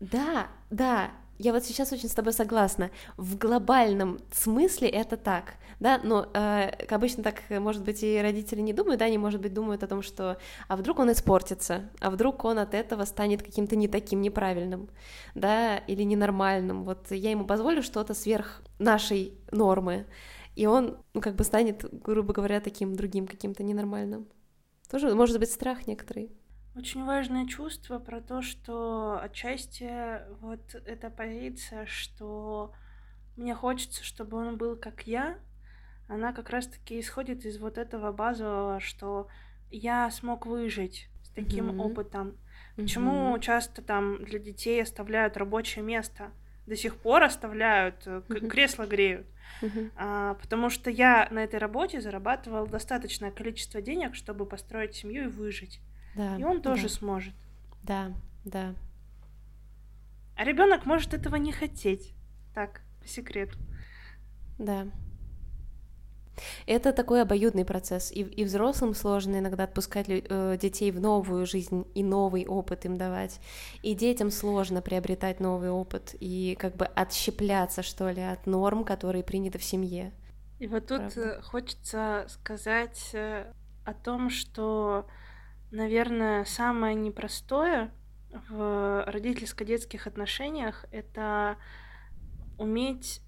Да, 0.00 0.48
да, 0.68 1.12
я 1.38 1.52
вот 1.52 1.64
сейчас 1.64 1.92
очень 1.92 2.08
с 2.08 2.14
тобой 2.14 2.32
согласна. 2.32 2.90
В 3.16 3.36
глобальном 3.36 4.18
смысле 4.32 4.88
это 4.88 5.16
так, 5.16 5.54
да, 5.80 6.00
но 6.02 6.28
э, 6.32 6.70
обычно 6.90 7.22
так, 7.22 7.42
может 7.50 7.82
быть, 7.82 8.02
и 8.02 8.20
родители 8.20 8.60
не 8.60 8.72
думают, 8.72 9.00
да, 9.00 9.06
они, 9.06 9.18
может 9.18 9.40
быть, 9.40 9.52
думают 9.52 9.82
о 9.82 9.86
том, 9.86 10.02
что, 10.02 10.38
а 10.68 10.76
вдруг 10.76 10.98
он 10.98 11.12
испортится, 11.12 11.90
а 12.00 12.10
вдруг 12.10 12.44
он 12.44 12.58
от 12.58 12.74
этого 12.74 13.04
станет 13.04 13.42
каким-то 13.42 13.76
не 13.76 13.88
таким 13.88 14.20
неправильным, 14.20 14.88
да, 15.34 15.78
или 15.78 16.02
ненормальным. 16.02 16.84
Вот 16.84 17.10
я 17.10 17.30
ему 17.30 17.44
позволю 17.44 17.82
что-то 17.82 18.14
сверх 18.14 18.62
нашей 18.78 19.34
нормы, 19.50 20.06
и 20.54 20.66
он, 20.66 20.96
ну, 21.12 21.20
как 21.20 21.36
бы 21.36 21.44
станет, 21.44 21.84
грубо 22.02 22.32
говоря, 22.32 22.60
таким 22.60 22.96
другим 22.96 23.26
каким-то 23.26 23.62
ненормальным. 23.62 24.26
Тоже, 24.90 25.14
может 25.14 25.38
быть, 25.38 25.50
страх 25.50 25.86
некоторый. 25.86 26.30
Очень 26.76 27.06
важное 27.06 27.46
чувство 27.46 27.98
про 27.98 28.20
то, 28.20 28.42
что 28.42 29.18
отчасти 29.22 30.20
вот 30.40 30.74
эта 30.84 31.08
позиция, 31.08 31.86
что 31.86 32.74
мне 33.36 33.54
хочется, 33.54 34.04
чтобы 34.04 34.36
он 34.36 34.58
был 34.58 34.76
как 34.76 35.06
я, 35.06 35.38
она 36.06 36.34
как 36.34 36.50
раз-таки 36.50 37.00
исходит 37.00 37.46
из 37.46 37.58
вот 37.58 37.78
этого 37.78 38.12
базового, 38.12 38.78
что 38.80 39.28
я 39.70 40.10
смог 40.10 40.44
выжить 40.44 41.08
с 41.22 41.30
таким 41.30 41.70
mm-hmm. 41.70 41.82
опытом. 41.82 42.36
Почему 42.76 43.34
mm-hmm. 43.34 43.40
часто 43.40 43.80
там 43.80 44.22
для 44.22 44.38
детей 44.38 44.82
оставляют 44.82 45.38
рабочее 45.38 45.82
место? 45.82 46.30
До 46.66 46.76
сих 46.76 46.96
пор 46.96 47.22
оставляют, 47.22 48.06
mm-hmm. 48.06 48.48
кресло 48.48 48.86
греют. 48.86 49.26
Mm-hmm. 49.62 49.92
А, 49.96 50.34
потому 50.34 50.68
что 50.68 50.90
я 50.90 51.26
на 51.30 51.42
этой 51.42 51.58
работе 51.58 52.02
зарабатывал 52.02 52.66
достаточное 52.66 53.30
количество 53.30 53.80
денег, 53.80 54.14
чтобы 54.14 54.44
построить 54.44 54.94
семью 54.94 55.24
и 55.24 55.28
выжить. 55.28 55.80
Да, 56.16 56.36
и 56.36 56.44
он 56.44 56.62
тоже 56.62 56.84
да. 56.84 56.88
сможет. 56.88 57.34
Да, 57.82 58.12
да. 58.44 58.74
А 60.34 60.44
ребенок 60.44 60.86
может 60.86 61.14
этого 61.14 61.36
не 61.36 61.52
хотеть. 61.52 62.14
Так, 62.54 62.82
по 63.00 63.08
секрету. 63.08 63.58
Да. 64.58 64.86
Это 66.66 66.92
такой 66.92 67.22
обоюдный 67.22 67.64
процесс. 67.64 68.12
И, 68.12 68.20
и 68.20 68.44
взрослым 68.44 68.94
сложно 68.94 69.38
иногда 69.38 69.64
отпускать 69.64 70.06
э, 70.08 70.58
детей 70.60 70.90
в 70.90 71.00
новую 71.00 71.46
жизнь 71.46 71.86
и 71.94 72.02
новый 72.02 72.46
опыт 72.46 72.84
им 72.84 72.96
давать. 72.96 73.40
И 73.82 73.94
детям 73.94 74.30
сложно 74.30 74.82
приобретать 74.82 75.40
новый 75.40 75.70
опыт 75.70 76.14
и 76.20 76.56
как 76.58 76.76
бы 76.76 76.86
отщепляться, 76.86 77.82
что 77.82 78.10
ли, 78.10 78.22
от 78.22 78.46
норм, 78.46 78.84
которые 78.84 79.24
приняты 79.24 79.58
в 79.58 79.64
семье. 79.64 80.12
И 80.58 80.66
вот 80.66 80.86
тут 80.86 80.98
Правда? 80.98 81.20
Э, 81.20 81.42
хочется 81.42 82.26
сказать 82.28 83.10
э, 83.12 83.52
о 83.84 83.94
том, 83.94 84.30
что 84.30 85.06
наверное, 85.70 86.44
самое 86.44 86.94
непростое 86.94 87.90
в 88.48 89.04
родительско-детских 89.06 90.06
отношениях— 90.06 90.84
это 90.90 91.56
уметь 92.58 93.20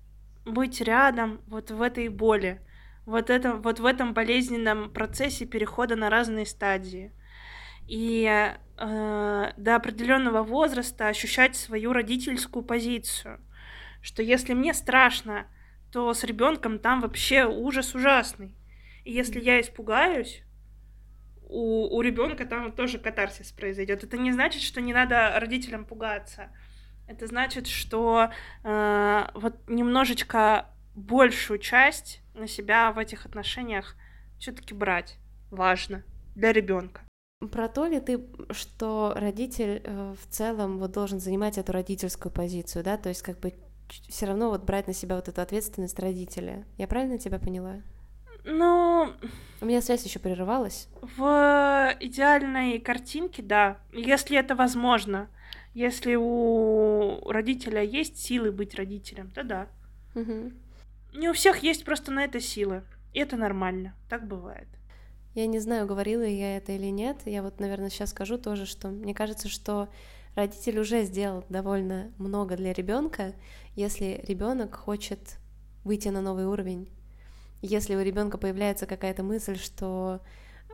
быть 0.45 0.81
рядом 0.81 1.41
вот 1.47 1.71
в 1.71 1.83
этой 1.83 2.09
боли, 2.09 2.61
вот, 3.05 3.31
это, 3.31 3.55
вот 3.55 3.81
в 3.81 3.87
этом 3.87 4.15
болезненном 4.15 4.91
процессе 4.91 5.47
перехода 5.47 5.97
на 5.97 6.11
разные 6.11 6.47
стадии. 6.47 7.13
И 7.87 8.27
э, 8.27 9.53
до 9.57 9.77
определенного 9.77 10.43
возраста 10.43 11.09
ощущать 11.09 11.57
свою 11.57 11.93
родительскую 11.93 12.63
позицию, 12.63 13.41
что 14.03 14.23
если 14.23 14.53
мне 14.53 14.75
страшно, 14.75 15.47
то 15.91 16.13
с 16.13 16.23
ребенком 16.25 16.79
там 16.79 17.01
вообще 17.01 17.47
ужас 17.47 17.95
ужасный. 17.95 18.55
И 19.05 19.13
если 19.13 19.41
я 19.41 19.61
испугаюсь, 19.61 20.43
у, 21.49 21.97
у 21.97 22.01
ребенка 22.03 22.45
там 22.45 22.73
тоже 22.73 22.99
катарсис 22.99 23.53
произойдет. 23.53 24.05
Это 24.05 24.17
не 24.17 24.33
значит, 24.33 24.63
что 24.63 24.81
не 24.81 24.93
надо 24.93 25.33
родителям 25.37 25.85
пугаться. 25.85 26.49
Это 27.07 27.27
значит, 27.27 27.67
что 27.67 28.31
э, 28.65 29.27
вот 29.35 29.55
немножечко 29.67 30.67
большую 30.95 31.59
часть 31.59 32.21
на 32.35 32.47
себя 32.47 32.93
в 32.93 32.99
этих 32.99 33.25
отношениях 33.25 33.97
все-таки 34.39 34.75
брать 34.75 35.17
важно 35.51 36.05
для 36.35 36.53
ребенка. 36.53 37.01
Про 37.53 37.69
то 37.69 37.87
ли 37.87 38.01
ты, 38.01 38.21
что 38.51 39.15
родитель 39.17 39.81
э, 39.83 40.15
в 40.21 40.27
целом 40.29 40.79
вот 40.79 40.93
должен 40.93 41.19
занимать 41.19 41.57
эту 41.57 41.73
родительскую 41.73 42.33
позицию, 42.33 42.85
да, 42.85 42.99
то 42.99 43.09
есть 43.09 43.23
как 43.23 43.39
бы 43.41 43.55
все 44.09 44.27
равно 44.27 44.51
вот 44.51 44.65
брать 44.65 44.87
на 44.87 44.93
себя 44.93 45.17
вот 45.17 45.29
эту 45.29 45.41
ответственность 45.41 45.99
родителя. 45.99 46.67
Я 46.77 46.87
правильно 46.89 47.17
тебя 47.17 47.39
поняла? 47.39 47.81
Ну... 48.49 49.13
У 49.61 49.67
меня 49.67 49.83
связь 49.83 50.05
еще 50.05 50.19
прерывалась. 50.19 50.89
В 51.03 51.95
идеальной 52.01 52.79
картинке, 52.79 53.43
да. 53.43 53.79
Если 53.93 54.39
это 54.39 54.55
возможно. 54.55 55.29
Если 55.75 56.15
у 56.15 57.21
родителя 57.31 57.83
есть 57.83 58.17
силы 58.17 58.51
быть 58.51 58.75
родителем, 58.75 59.31
то 59.31 59.43
да. 59.43 59.69
Угу. 60.15 60.53
Не 61.15 61.29
у 61.29 61.33
всех 61.33 61.63
есть 61.63 61.85
просто 61.85 62.11
на 62.11 62.25
это 62.25 62.41
силы. 62.41 62.85
И 63.13 63.21
это 63.21 63.37
нормально. 63.37 63.95
Так 64.09 64.27
бывает. 64.27 64.69
Я 65.35 65.47
не 65.47 65.59
знаю, 65.59 65.87
говорила 65.87 66.23
я 66.23 66.57
это 66.57 66.73
или 66.73 66.87
нет. 66.87 67.19
Я 67.27 67.43
вот, 67.43 67.61
наверное, 67.61 67.91
сейчас 67.91 68.11
скажу 68.11 68.39
тоже, 68.39 68.65
что 68.65 68.89
мне 68.89 69.15
кажется, 69.15 69.49
что 69.49 69.89
родитель 70.35 70.79
уже 70.79 71.05
сделал 71.05 71.45
довольно 71.49 72.13
много 72.19 72.57
для 72.57 72.73
ребенка, 72.73 73.35
если 73.75 74.25
ребенок 74.27 74.75
хочет 74.75 75.39
выйти 75.85 76.09
на 76.09 76.23
новый 76.23 76.47
уровень 76.47 76.89
если 77.63 77.95
у 77.95 78.01
ребенка 78.01 78.39
появляется 78.39 78.87
какая-то 78.87 79.23
мысль, 79.23 79.59
что 79.59 80.21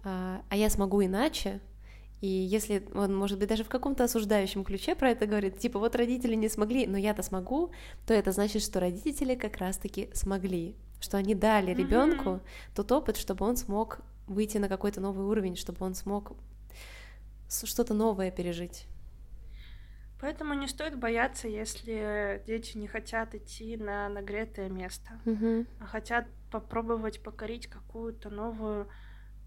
а, 0.02 0.42
а 0.48 0.56
я 0.56 0.68
смогу 0.70 1.04
иначе, 1.04 1.60
и 2.20 2.26
если 2.26 2.86
он, 2.94 3.14
может 3.14 3.38
быть, 3.38 3.48
даже 3.48 3.64
в 3.64 3.68
каком-то 3.68 4.04
осуждающем 4.04 4.64
ключе 4.64 4.94
про 4.94 5.10
это 5.10 5.26
говорит, 5.26 5.58
типа, 5.58 5.78
вот 5.78 5.94
родители 5.94 6.34
не 6.34 6.48
смогли, 6.48 6.86
но 6.86 6.96
я-то 6.96 7.22
смогу, 7.22 7.70
то 8.06 8.14
это 8.14 8.32
значит, 8.32 8.62
что 8.62 8.80
родители 8.80 9.34
как 9.34 9.58
раз-таки 9.58 10.08
смогли, 10.14 10.74
что 11.00 11.18
они 11.18 11.34
дали 11.34 11.72
mm-hmm. 11.72 11.76
ребенку 11.76 12.40
тот 12.74 12.90
опыт, 12.92 13.16
чтобы 13.18 13.44
он 13.44 13.56
смог 13.56 14.00
выйти 14.26 14.58
на 14.58 14.68
какой-то 14.68 15.00
новый 15.00 15.26
уровень, 15.26 15.56
чтобы 15.56 15.84
он 15.84 15.94
смог 15.94 16.32
что-то 17.48 17.92
новое 17.92 18.30
пережить. 18.30 18.86
Поэтому 20.20 20.54
не 20.54 20.68
стоит 20.68 20.98
бояться, 20.98 21.48
если 21.48 22.42
дети 22.46 22.78
не 22.78 22.86
хотят 22.86 23.34
идти 23.34 23.76
на 23.76 24.08
нагретое 24.08 24.68
место, 24.68 25.20
mm-hmm. 25.24 25.66
а 25.80 25.86
хотят 25.86 26.26
попробовать 26.50 27.22
покорить 27.22 27.66
какую-то 27.66 28.30
новую 28.30 28.88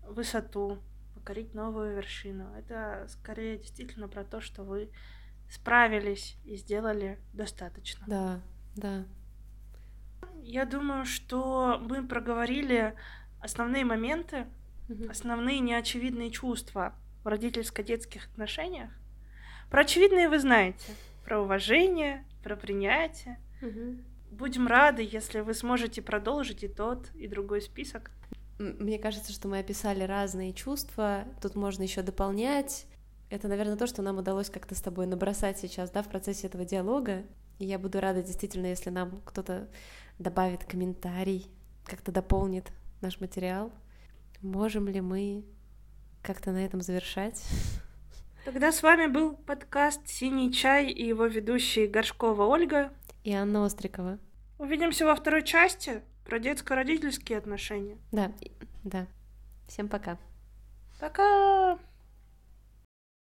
высоту, 0.04 0.80
покорить 1.16 1.54
новую 1.54 1.96
вершину. 1.96 2.54
Это 2.56 3.08
скорее 3.10 3.58
действительно 3.58 4.08
про 4.08 4.24
то, 4.24 4.40
что 4.42 4.64
вы 4.64 4.90
справились 5.50 6.38
и 6.44 6.58
сделали 6.58 7.20
достаточно. 7.34 8.06
Да, 8.08 8.42
да. 8.76 9.06
Я 10.42 10.66
думаю, 10.66 11.06
что 11.06 11.80
мы 11.82 12.06
проговорили 12.08 12.96
основные 13.40 13.86
моменты, 13.86 14.48
угу. 14.90 15.10
основные 15.10 15.60
неочевидные 15.60 16.30
чувства 16.32 16.94
в 17.24 17.28
родительско-детских 17.28 18.28
отношениях. 18.28 18.92
Про 19.70 19.82
очевидные 19.82 20.30
вы 20.30 20.40
знаете. 20.40 20.94
Про 21.26 21.42
уважение, 21.42 22.24
про 22.44 22.56
принятие. 22.56 23.40
Угу. 23.62 23.98
Будем 24.32 24.68
рады, 24.68 25.08
если 25.10 25.42
вы 25.42 25.54
сможете 25.54 26.02
продолжить 26.02 26.64
и 26.64 26.68
тот, 26.68 27.10
и 27.16 27.28
другой 27.28 27.62
список. 27.62 28.12
Мне 28.60 28.98
кажется, 28.98 29.32
что 29.32 29.48
мы 29.48 29.60
описали 29.60 30.04
разные 30.04 30.54
чувства. 30.54 31.26
Тут 31.42 31.56
можно 31.56 31.84
еще 31.84 32.02
дополнять. 32.02 32.88
Это, 33.30 33.48
наверное, 33.48 33.76
то, 33.76 33.88
что 33.88 34.02
нам 34.02 34.18
удалось 34.18 34.50
как-то 34.50 34.74
с 34.74 34.82
тобой 34.82 35.06
набросать 35.06 35.60
сейчас, 35.60 35.92
да, 35.92 36.02
в 36.02 36.10
процессе 36.10 36.48
этого 36.48 36.66
диалога. 36.66 37.24
И 37.60 37.66
я 37.66 37.78
буду 37.78 38.00
рада 38.00 38.24
действительно, 38.24 38.68
если 38.68 38.90
нам 38.90 39.22
кто-то 39.26 39.68
добавит 40.18 40.64
комментарий, 40.64 41.52
как-то 41.86 42.12
дополнит 42.12 42.72
наш 43.02 43.20
материал. 43.20 43.72
Можем 44.42 44.88
ли 44.88 45.02
мы 45.02 45.46
как-то 46.22 46.52
на 46.52 46.64
этом 46.64 46.82
завершать? 46.82 47.44
Тогда 48.48 48.72
с 48.72 48.82
вами 48.82 49.08
был 49.08 49.34
подкаст 49.34 50.08
«Синий 50.08 50.54
чай» 50.54 50.90
и 50.90 51.06
его 51.06 51.26
ведущие 51.26 51.86
Горшкова 51.86 52.44
Ольга 52.44 52.94
и 53.26 53.34
Анна 53.34 53.66
Острикова. 53.66 54.20
Увидимся 54.58 55.06
во 55.06 55.16
второй 55.18 55.44
части 55.44 56.02
про 56.24 56.40
детско-родительские 56.40 57.40
отношения. 57.40 57.98
Да, 58.14 58.32
да. 58.86 59.06
Всем 59.68 59.90
пока. 59.90 60.18
Пока. 60.98 61.78